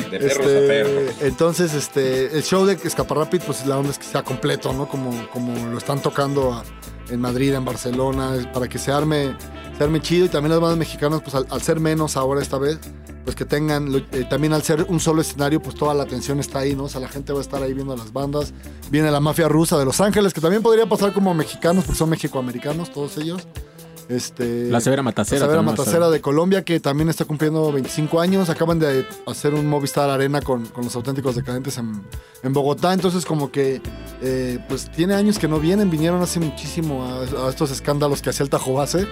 [0.00, 1.14] De perros a Este, perros.
[1.20, 4.88] Entonces, este, el show de Escaparrápid, pues la onda es que sea completo, ¿no?
[4.88, 6.64] Como, como lo están tocando a-
[7.10, 9.36] en Madrid, en Barcelona, para que se arme,
[9.76, 10.26] se arme chido.
[10.26, 12.78] Y también las bandas mexicanas, pues al, al ser menos ahora esta vez,
[13.24, 16.60] pues que tengan, eh, también al ser un solo escenario, pues toda la atención está
[16.60, 16.84] ahí, ¿no?
[16.84, 18.52] O sea, la gente va a estar ahí viendo las bandas.
[18.90, 22.10] Viene la mafia rusa de Los Ángeles, que también podría pasar como mexicanos, porque son
[22.10, 23.46] mexicoamericanos todos ellos.
[24.08, 28.20] Este, La Severa Matacera La Severa a Matacera de Colombia, que también está cumpliendo 25
[28.20, 28.50] años.
[28.50, 32.02] Acaban de hacer un Movistar Arena con, con los auténticos decadentes en,
[32.42, 32.92] en Bogotá.
[32.92, 33.80] Entonces, como que,
[34.20, 35.90] eh, pues tiene años que no vienen.
[35.90, 39.06] Vinieron hace muchísimo a, a estos escándalos que hacía el Tajo Base.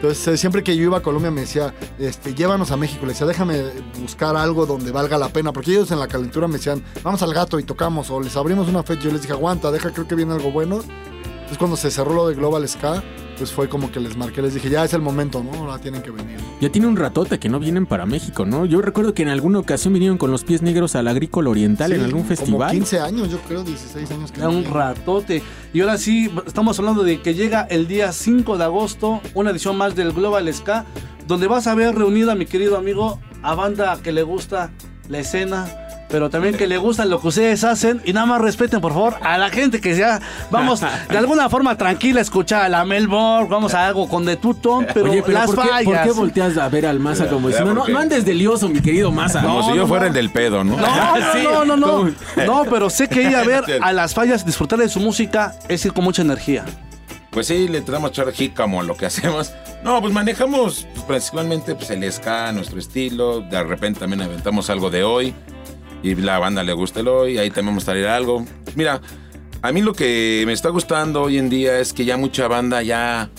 [0.00, 3.04] Entonces, eh, siempre que yo iba a Colombia me decía, este, llévanos a México.
[3.04, 3.62] Le decía, déjame
[4.00, 5.52] buscar algo donde valga la pena.
[5.52, 8.08] Porque ellos en la calentura me decían, vamos al gato y tocamos.
[8.08, 9.02] O les abrimos una fecha.
[9.02, 10.80] Yo les dije, aguanta, deja, creo que viene algo bueno.
[10.80, 13.04] Entonces, cuando se cerró lo de Global Ska,
[13.40, 15.60] pues fue como que les marqué, les dije, ya es el momento, ¿no?
[15.60, 16.36] Ahora tienen que venir.
[16.36, 16.60] ¿no?
[16.60, 18.66] Ya tiene un ratote que no vienen para México, ¿no?
[18.66, 22.02] Yo recuerdo que en alguna ocasión vinieron con los pies negros al Agrícola Oriental en
[22.02, 22.72] algún Como festival.
[22.72, 25.42] 15 años, yo creo, 16 años que Era un ratote.
[25.72, 29.74] Y ahora sí, estamos hablando de que llega el día 5 de agosto, una edición
[29.78, 30.84] más del Global Ska,
[31.26, 34.70] donde vas a ver reunido a mi querido amigo, a banda que le gusta
[35.08, 35.66] la escena,
[36.10, 38.00] pero también que le gusta lo que ustedes hacen.
[38.04, 40.20] Y nada más respeten, por favor, a la gente que ya
[40.50, 44.36] vamos de alguna forma tranquila a escuchar a la Melbourne, vamos a algo con The
[44.36, 45.84] Tutón, pero, Oye, pero las ¿por, qué, fallas.
[45.84, 48.80] por qué volteas a ver al Maza como diciendo, no, no andes de lioso, mi
[48.80, 49.42] querido Maza?
[49.42, 50.76] Como si yo fuera el del pedo, ¿no?
[50.76, 50.86] No,
[51.42, 52.14] no, no, no, no.
[52.46, 55.84] No, pero sé que ir a ver a las fallas, disfrutar de su música, es
[55.84, 56.64] ir con mucha energía.
[57.30, 59.52] Pues sí, le tratamos de echar jícamo a lo que hacemos.
[59.84, 63.40] No, pues manejamos pues, principalmente pues, el ska, nuestro estilo.
[63.40, 65.34] De repente también aventamos algo de hoy.
[66.02, 67.38] Y la banda le gusta el hoy.
[67.38, 68.44] Ahí también vamos a traer algo.
[68.74, 69.00] Mira,
[69.62, 72.82] a mí lo que me está gustando hoy en día es que ya mucha banda
[72.82, 73.30] ya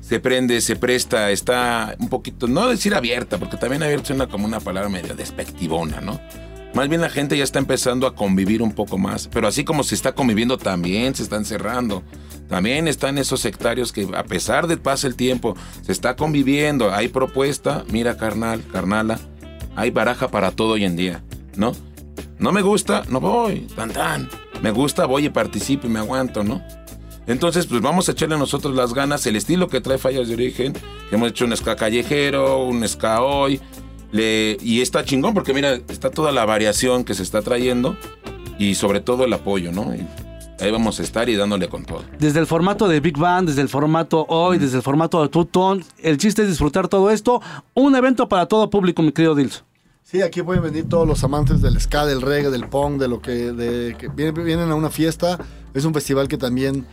[0.00, 4.46] se prende, se presta, está un poquito, no decir abierta, porque también abierta suena como
[4.46, 6.18] una palabra medio despectivona, ¿no?
[6.74, 9.82] Más bien la gente ya está empezando a convivir un poco más, pero así como
[9.82, 12.02] se está conviviendo también se están cerrando.
[12.48, 17.08] También están esos sectarios que a pesar de pase el tiempo, se está conviviendo, hay
[17.08, 19.18] propuesta, mira carnal, carnala,
[19.76, 21.22] hay baraja para todo hoy en día,
[21.56, 21.74] ¿no?
[22.38, 24.28] No me gusta, no voy, tan tan.
[24.62, 26.62] Me gusta, voy y participo y me aguanto, ¿no?
[27.26, 30.72] Entonces, pues vamos a echarle nosotros las ganas, el estilo que trae Fallas de Origen,
[30.72, 33.60] que hemos hecho un ska callejero, un ska hoy,
[34.12, 37.96] le- y está chingón porque mira, está toda la variación que se está trayendo
[38.58, 39.94] y sobre todo el apoyo, ¿no?
[39.94, 40.06] Y
[40.64, 42.02] ahí vamos a estar y dándole con todo.
[42.18, 45.84] Desde el formato de Big Band, desde el formato hoy, desde el formato de Tutón,
[46.02, 47.42] el chiste es disfrutar todo esto.
[47.74, 49.64] Un evento para todo público, mi querido Dils.
[50.10, 53.20] Sí, aquí pueden venir todos los amantes del ska, del reggae, del punk, de lo
[53.20, 55.38] que, de, que vienen, vienen a una fiesta.
[55.74, 56.86] Es un festival que también,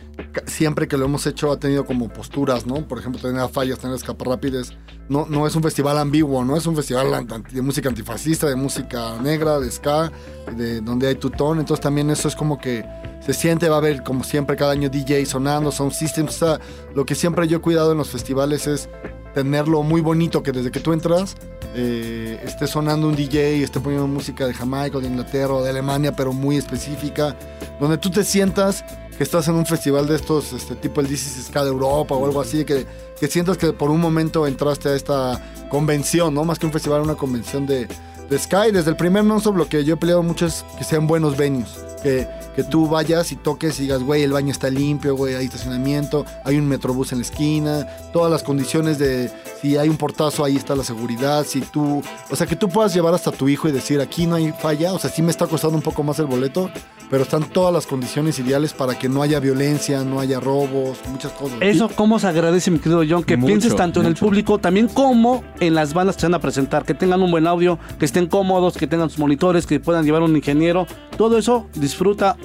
[0.44, 2.86] siempre que lo hemos hecho, ha tenido como posturas, ¿no?
[2.86, 4.74] Por ejemplo, tener a fallas, tener escaparrápides.
[5.08, 6.58] No, no es un festival ambiguo, ¿no?
[6.58, 10.12] Es un festival de música antifascista, de música negra, de ska,
[10.54, 11.58] de donde hay tutón.
[11.58, 12.84] Entonces también eso es como que
[13.24, 16.42] se siente, va a haber como siempre cada año DJ sonando, sound systems.
[16.42, 16.60] O sea,
[16.94, 18.90] lo que siempre yo he cuidado en los festivales es
[19.36, 21.36] tenerlo muy bonito, que desde que tú entras
[21.74, 26.16] eh, esté sonando un DJ, esté poniendo música de Jamaica, de Inglaterra o de Alemania,
[26.16, 27.36] pero muy específica,
[27.78, 28.82] donde tú te sientas
[29.18, 32.40] que estás en un festival de estos, este tipo el DC de Europa o algo
[32.40, 32.86] así, que,
[33.20, 36.42] que sientas que por un momento entraste a esta convención, ¿no?
[36.46, 37.88] Más que un festival, una convención de,
[38.30, 38.72] de Sky.
[38.72, 41.84] Desde el primer non-stop lo que yo he peleado mucho es que sean buenos venues.
[42.02, 42.26] Que,
[42.56, 46.24] que tú vayas y toques y digas, güey, el baño está limpio, güey, hay estacionamiento,
[46.42, 49.30] hay un metrobús en la esquina, todas las condiciones de
[49.60, 52.94] si hay un portazo, ahí está la seguridad, si tú, o sea, que tú puedas
[52.94, 55.46] llevar hasta tu hijo y decir, aquí no hay falla, o sea, sí me está
[55.46, 56.70] costando un poco más el boleto,
[57.10, 61.32] pero están todas las condiciones ideales para que no haya violencia, no haya robos, muchas
[61.32, 61.58] cosas.
[61.60, 63.22] Eso, ¿cómo se agradece, mi querido John?
[63.22, 66.34] Que Mucho, pienses tanto en el público, también como en las bandas que se van
[66.34, 69.78] a presentar, que tengan un buen audio, que estén cómodos, que tengan sus monitores, que
[69.78, 70.86] puedan llevar un ingeniero.
[71.16, 72.36] Todo eso disfruta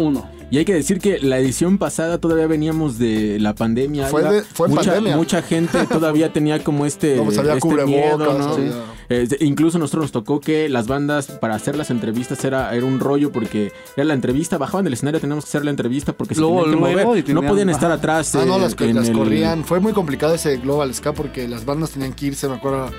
[0.49, 4.07] Y hay que decir que la edición pasada todavía veníamos de la pandemia.
[4.07, 5.15] Fue de- fue mucha, pandemia.
[5.15, 8.53] mucha gente todavía tenía como este, No, pues había este cubrebocas, miedo, ¿no?
[8.56, 8.73] había-
[9.14, 12.86] Eh, incluso a nosotros nos tocó que las bandas para hacer las entrevistas era, era
[12.86, 16.34] un rollo porque era la entrevista, bajaban del escenario, teníamos que hacer la entrevista porque
[16.36, 17.19] se Luego, tenían que luego, mover.
[17.19, 18.36] y tenían- no podían estar atrás.
[18.36, 19.64] Ah, no, eh, las, en las el- corrían.
[19.65, 22.90] Fue muy complicado ese Global Ska porque las bandas tenían que irse, me acuerdo.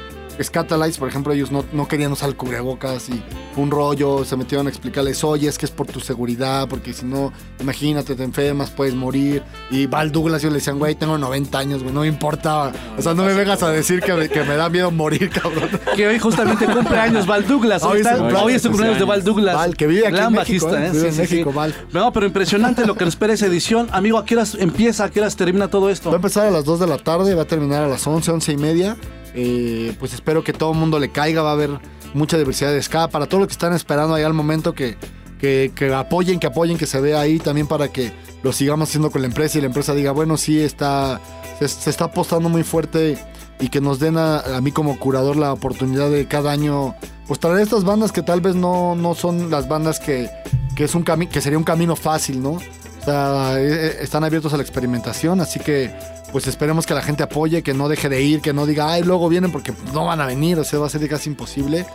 [0.40, 3.22] Scatalites, por ejemplo, ellos no, no querían usar el cubrebocas y
[3.54, 6.92] fue un rollo, se metieron a explicarles, oye, es que es por tu seguridad, porque
[6.92, 9.42] si no, imagínate, te enfermas, puedes morir.
[9.70, 12.72] Y Val Douglas, ellos le decían, güey, tengo 90 años, güey, no me importa.
[12.98, 15.68] O sea, no me vengas a decir que me, que me da miedo morir, cabrón.
[15.96, 17.82] Que hoy justamente cumple años Val Douglas.
[17.82, 19.54] Hoy, Hoy está- su hoy es el cumpleaños de Val Douglas.
[19.54, 20.88] Val, que vive aquí Gran en México, bajista, ¿eh?
[20.88, 20.92] ¿eh?
[20.92, 21.56] Vive Sí, en sí, México, sí.
[21.56, 21.74] Val.
[21.92, 23.88] No, pero impresionante lo que nos espera esa edición.
[23.92, 25.04] Amigo, ¿a qué horas empieza?
[25.04, 26.08] ¿A qué horas termina todo esto?
[26.08, 28.30] Va a empezar a las 2 de la tarde, va a terminar a las 11,
[28.30, 28.96] 11 y media.
[29.34, 31.70] Eh, pues espero que todo el mundo le caiga, va a haber
[32.14, 33.08] mucha diversidad de ska.
[33.08, 34.96] Para todos los que están esperando ahí al momento que,
[35.38, 39.22] que, apoyen, que apoyen, que se vea ahí también para que lo sigamos haciendo con
[39.22, 41.20] la empresa y la empresa diga, bueno, sí, está,
[41.58, 43.18] se, está apostando muy fuerte
[43.58, 46.94] y que nos den a, mí como curador la oportunidad de cada año,
[47.26, 50.30] pues traer estas bandas que tal vez no, no son las bandas que,
[50.74, 52.52] que, es un que sería un camino fácil, ¿no?
[52.52, 55.92] O sea, eh, eh, están abiertos a la experimentación, así que
[56.32, 59.02] pues esperemos que la gente apoye, que no deje de ir, que no diga, ay,
[59.02, 61.86] luego vienen porque no van a venir, o sea, va a ser casi imposible.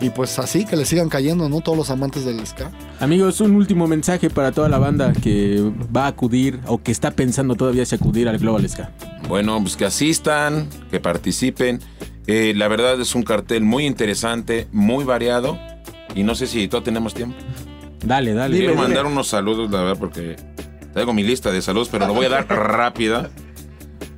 [0.00, 1.60] Y pues así, que le sigan cayendo, ¿no?
[1.60, 2.70] Todos los amantes del ska.
[3.00, 5.60] Amigos, un último mensaje para toda la banda que
[5.94, 8.92] va a acudir o que está pensando todavía si acudir al Global Ska.
[9.28, 11.80] Bueno, pues que asistan, que participen.
[12.28, 15.58] Eh, la verdad es un cartel muy interesante, muy variado.
[16.14, 17.36] Y no sé si todos tenemos tiempo.
[18.04, 18.56] Dale, dale.
[18.56, 19.12] Quiero Dime, mandar dime.
[19.14, 20.36] unos saludos, la verdad, porque
[20.92, 23.30] traigo mi lista de saludos, pero lo voy a dar rápida.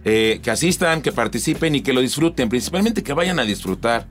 [0.05, 4.07] Eh, que asistan, que participen y que lo disfruten, principalmente que vayan a disfrutar.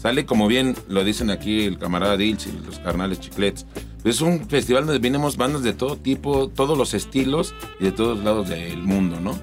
[0.00, 3.66] Sale como bien lo dicen aquí el camarada Dilch y los carnales chiclets.
[4.04, 8.22] Es un festival donde venimos bandas de todo tipo, todos los estilos y de todos
[8.22, 9.38] lados del mundo, ¿no?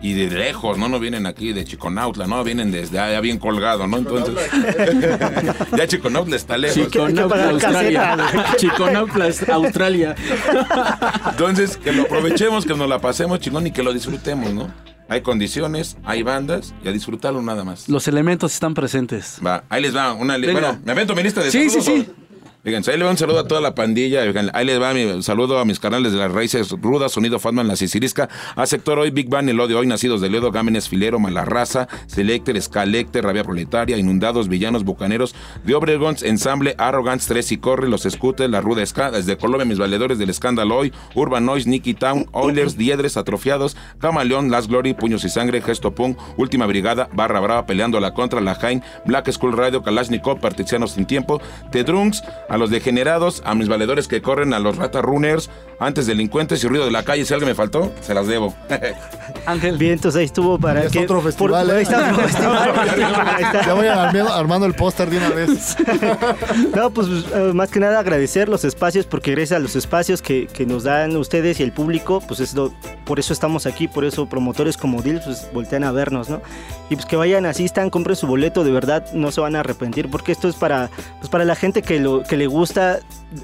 [0.00, 0.88] Y de lejos, ¿no?
[0.88, 2.42] No vienen aquí de Chiconautla, ¿no?
[2.44, 3.98] Vienen desde allá bien colgado, ¿no?
[3.98, 4.34] Entonces,
[5.76, 6.88] ya Chiconautla está lejos.
[6.90, 8.16] Chiconautla, Australia.
[8.56, 10.14] Chiconautla, Australia.
[11.30, 14.68] Entonces, que lo aprovechemos, que nos la pasemos chingón y que lo disfrutemos, ¿no?
[15.08, 17.88] Hay condiciones, hay bandas y a disfrutarlo nada más.
[17.88, 19.38] Los elementos están presentes.
[19.44, 20.36] Va, ahí les va una.
[20.38, 22.06] Bueno, me avento mi lista de Sí, sí, saludos.
[22.06, 22.12] sí.
[22.74, 24.22] Ahí le va un saludo a toda la pandilla.
[24.52, 27.76] Ahí les va mi saludo a mis canales de las raíces rudas, Sonido Fatman, La
[27.76, 31.88] Sicilisca, a Sector Hoy, Big Bang, El Odio Hoy, Nacidos de Ledo, Gámenes, Filero, Malarraza,
[32.06, 35.34] Selecter, Escalecter, Rabia Proletaria, Inundados, Villanos, Bucaneros,
[35.66, 39.78] The Obregons, Ensamble, Arrogance, Tres y Corre, Los Scooters, La Ruda Ska, desde Colombia, mis
[39.78, 45.24] valedores del escándalo hoy, Urban Noise, Nicky Town, Oilers, Diedres, Atrofiados, Camaleón, Last Glory, Puños
[45.24, 49.56] y Sangre, Gesto Punk, Última Brigada, Barra Brava, Peleando la Contra, La Jain, Black School
[49.56, 51.40] Radio, Kalashnikov, Partizianos sin Tiempo,
[51.72, 52.22] The Drunks,
[52.58, 55.48] a los degenerados, a mis valedores que corren, a los Rata Runners,
[55.78, 58.54] antes delincuentes y ruido de la calle, si alguien me faltó, se las debo.
[59.46, 59.78] Ángel.
[59.78, 61.00] Bien, entonces ahí estuvo para Es que...
[61.00, 61.78] otro festival, por- ¿eh?
[61.78, 62.74] ahí está otro festival.
[63.66, 65.76] Ya voy armando, armando el póster de una vez.
[66.74, 70.46] No, pues eh, más que nada agradecer los espacios, porque gracias a los espacios que,
[70.46, 72.72] que nos dan ustedes y el público, pues es lo-
[73.04, 76.40] por eso estamos aquí, por eso promotores como Dil pues voltean a vernos, ¿no?
[76.90, 80.10] Y pues que vayan, asistan, compren su boleto, de verdad no se van a arrepentir,
[80.10, 83.00] porque esto es para, pues para la gente que, lo, que le gusta,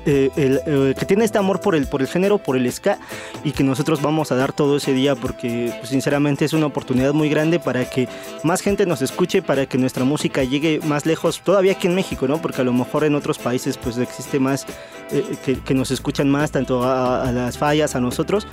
[0.06, 2.98] eh, eh, que tiene este amor por el, por el género, por el ska,
[3.44, 7.12] y que nosotros vamos a dar todo ese día, porque pues, sinceramente es una oportunidad
[7.12, 8.08] muy grande para que
[8.42, 12.26] más gente nos escuche, para que nuestra música llegue más lejos, todavía aquí en México,
[12.26, 12.40] ¿no?
[12.40, 14.64] Porque a lo mejor en otros países pues existe más,
[15.10, 18.46] eh, que, nos escuchan más, tanto a, las fallas, a nosotros.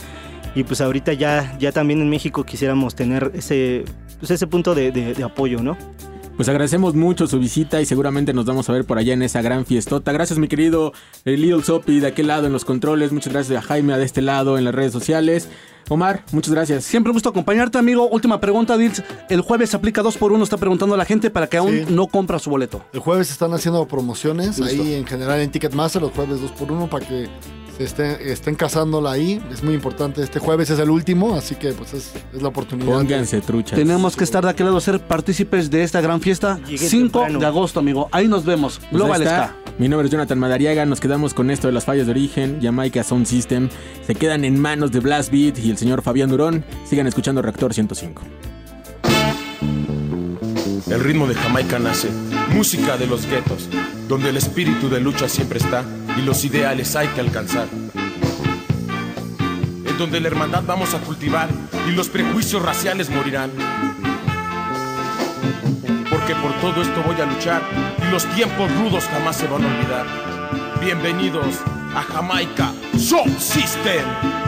[0.54, 3.86] Y pues ahorita ya, ya también en México quisiéramos tener ese,
[4.20, 5.78] pues, ese punto de, de- de apoyo, ¿no?
[6.42, 9.44] Pues agradecemos mucho su visita y seguramente nos vamos a ver por allá en esa
[9.44, 10.12] gran fiestota.
[10.12, 10.92] Gracias mi querido
[11.24, 13.12] eh, Lil Sopi de aquel lado en los controles.
[13.12, 15.50] Muchas gracias a Jaime de este lado en las redes sociales.
[15.88, 16.84] Omar, muchas gracias.
[16.84, 18.10] Siempre un gusto acompañarte, amigo.
[18.10, 19.04] Última pregunta, Dils.
[19.30, 22.08] El jueves se aplica 2 por 1 está preguntando la gente para que aún no
[22.08, 22.84] compra su boleto.
[22.92, 24.82] El jueves están haciendo promociones Listo.
[24.82, 27.30] ahí en general en Ticketmaster, los jueves 2 por 1 para que
[27.84, 29.42] estén, estén cazándola ahí.
[29.52, 30.22] Es muy importante.
[30.22, 32.92] Este jueves es el último, así que pues es, es la oportunidad.
[32.92, 33.78] Pónganse truchas.
[33.78, 36.60] Tenemos que estar de aquel lado, ser partícipes de esta gran fiesta.
[36.68, 37.40] Lleguen 5 temprano.
[37.40, 38.10] de agosto, amigo.
[38.12, 38.80] Ahí nos vemos.
[38.80, 39.48] Pues Global está.
[39.48, 39.56] Ska.
[39.78, 40.86] Mi nombre es Jonathan Madariaga.
[40.86, 42.60] Nos quedamos con esto de las fallas de origen.
[42.62, 43.70] Jamaica Sound System.
[44.06, 46.64] Se quedan en manos de Blast Beat y el señor Fabián Durón.
[46.86, 48.22] Sigan escuchando Reactor 105.
[50.90, 52.10] El ritmo de Jamaica nace,
[52.54, 53.70] música de los guetos,
[54.10, 55.86] donde el espíritu de lucha siempre está
[56.18, 57.68] y los ideales hay que alcanzar.
[59.86, 61.50] En donde la hermandad vamos a cultivar
[61.88, 63.52] y los prejuicios raciales morirán.
[66.10, 67.62] Porque por todo esto voy a luchar
[68.06, 70.06] y los tiempos rudos jamás se van a olvidar.
[70.82, 71.60] Bienvenidos
[71.96, 74.41] a Jamaica Soul System.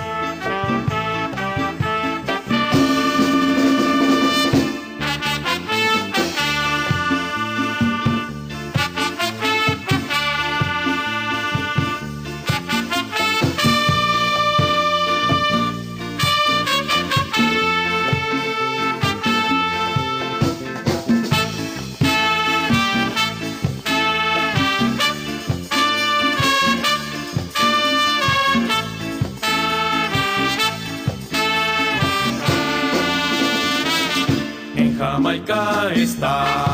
[36.23, 36.72] Está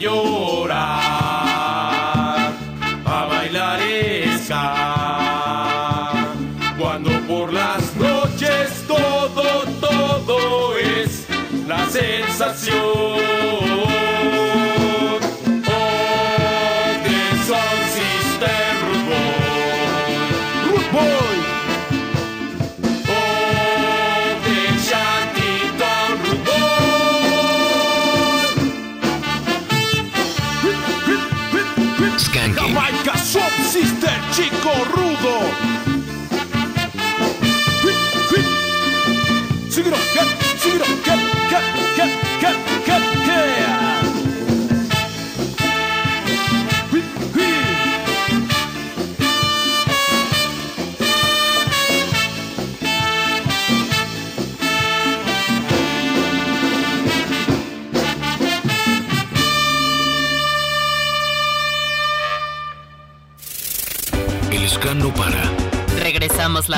[0.00, 0.39] hay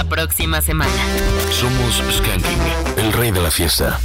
[0.02, 0.90] la próxima semana.
[1.50, 2.58] Somos Skanking,
[2.96, 4.00] el rey de la fiesta.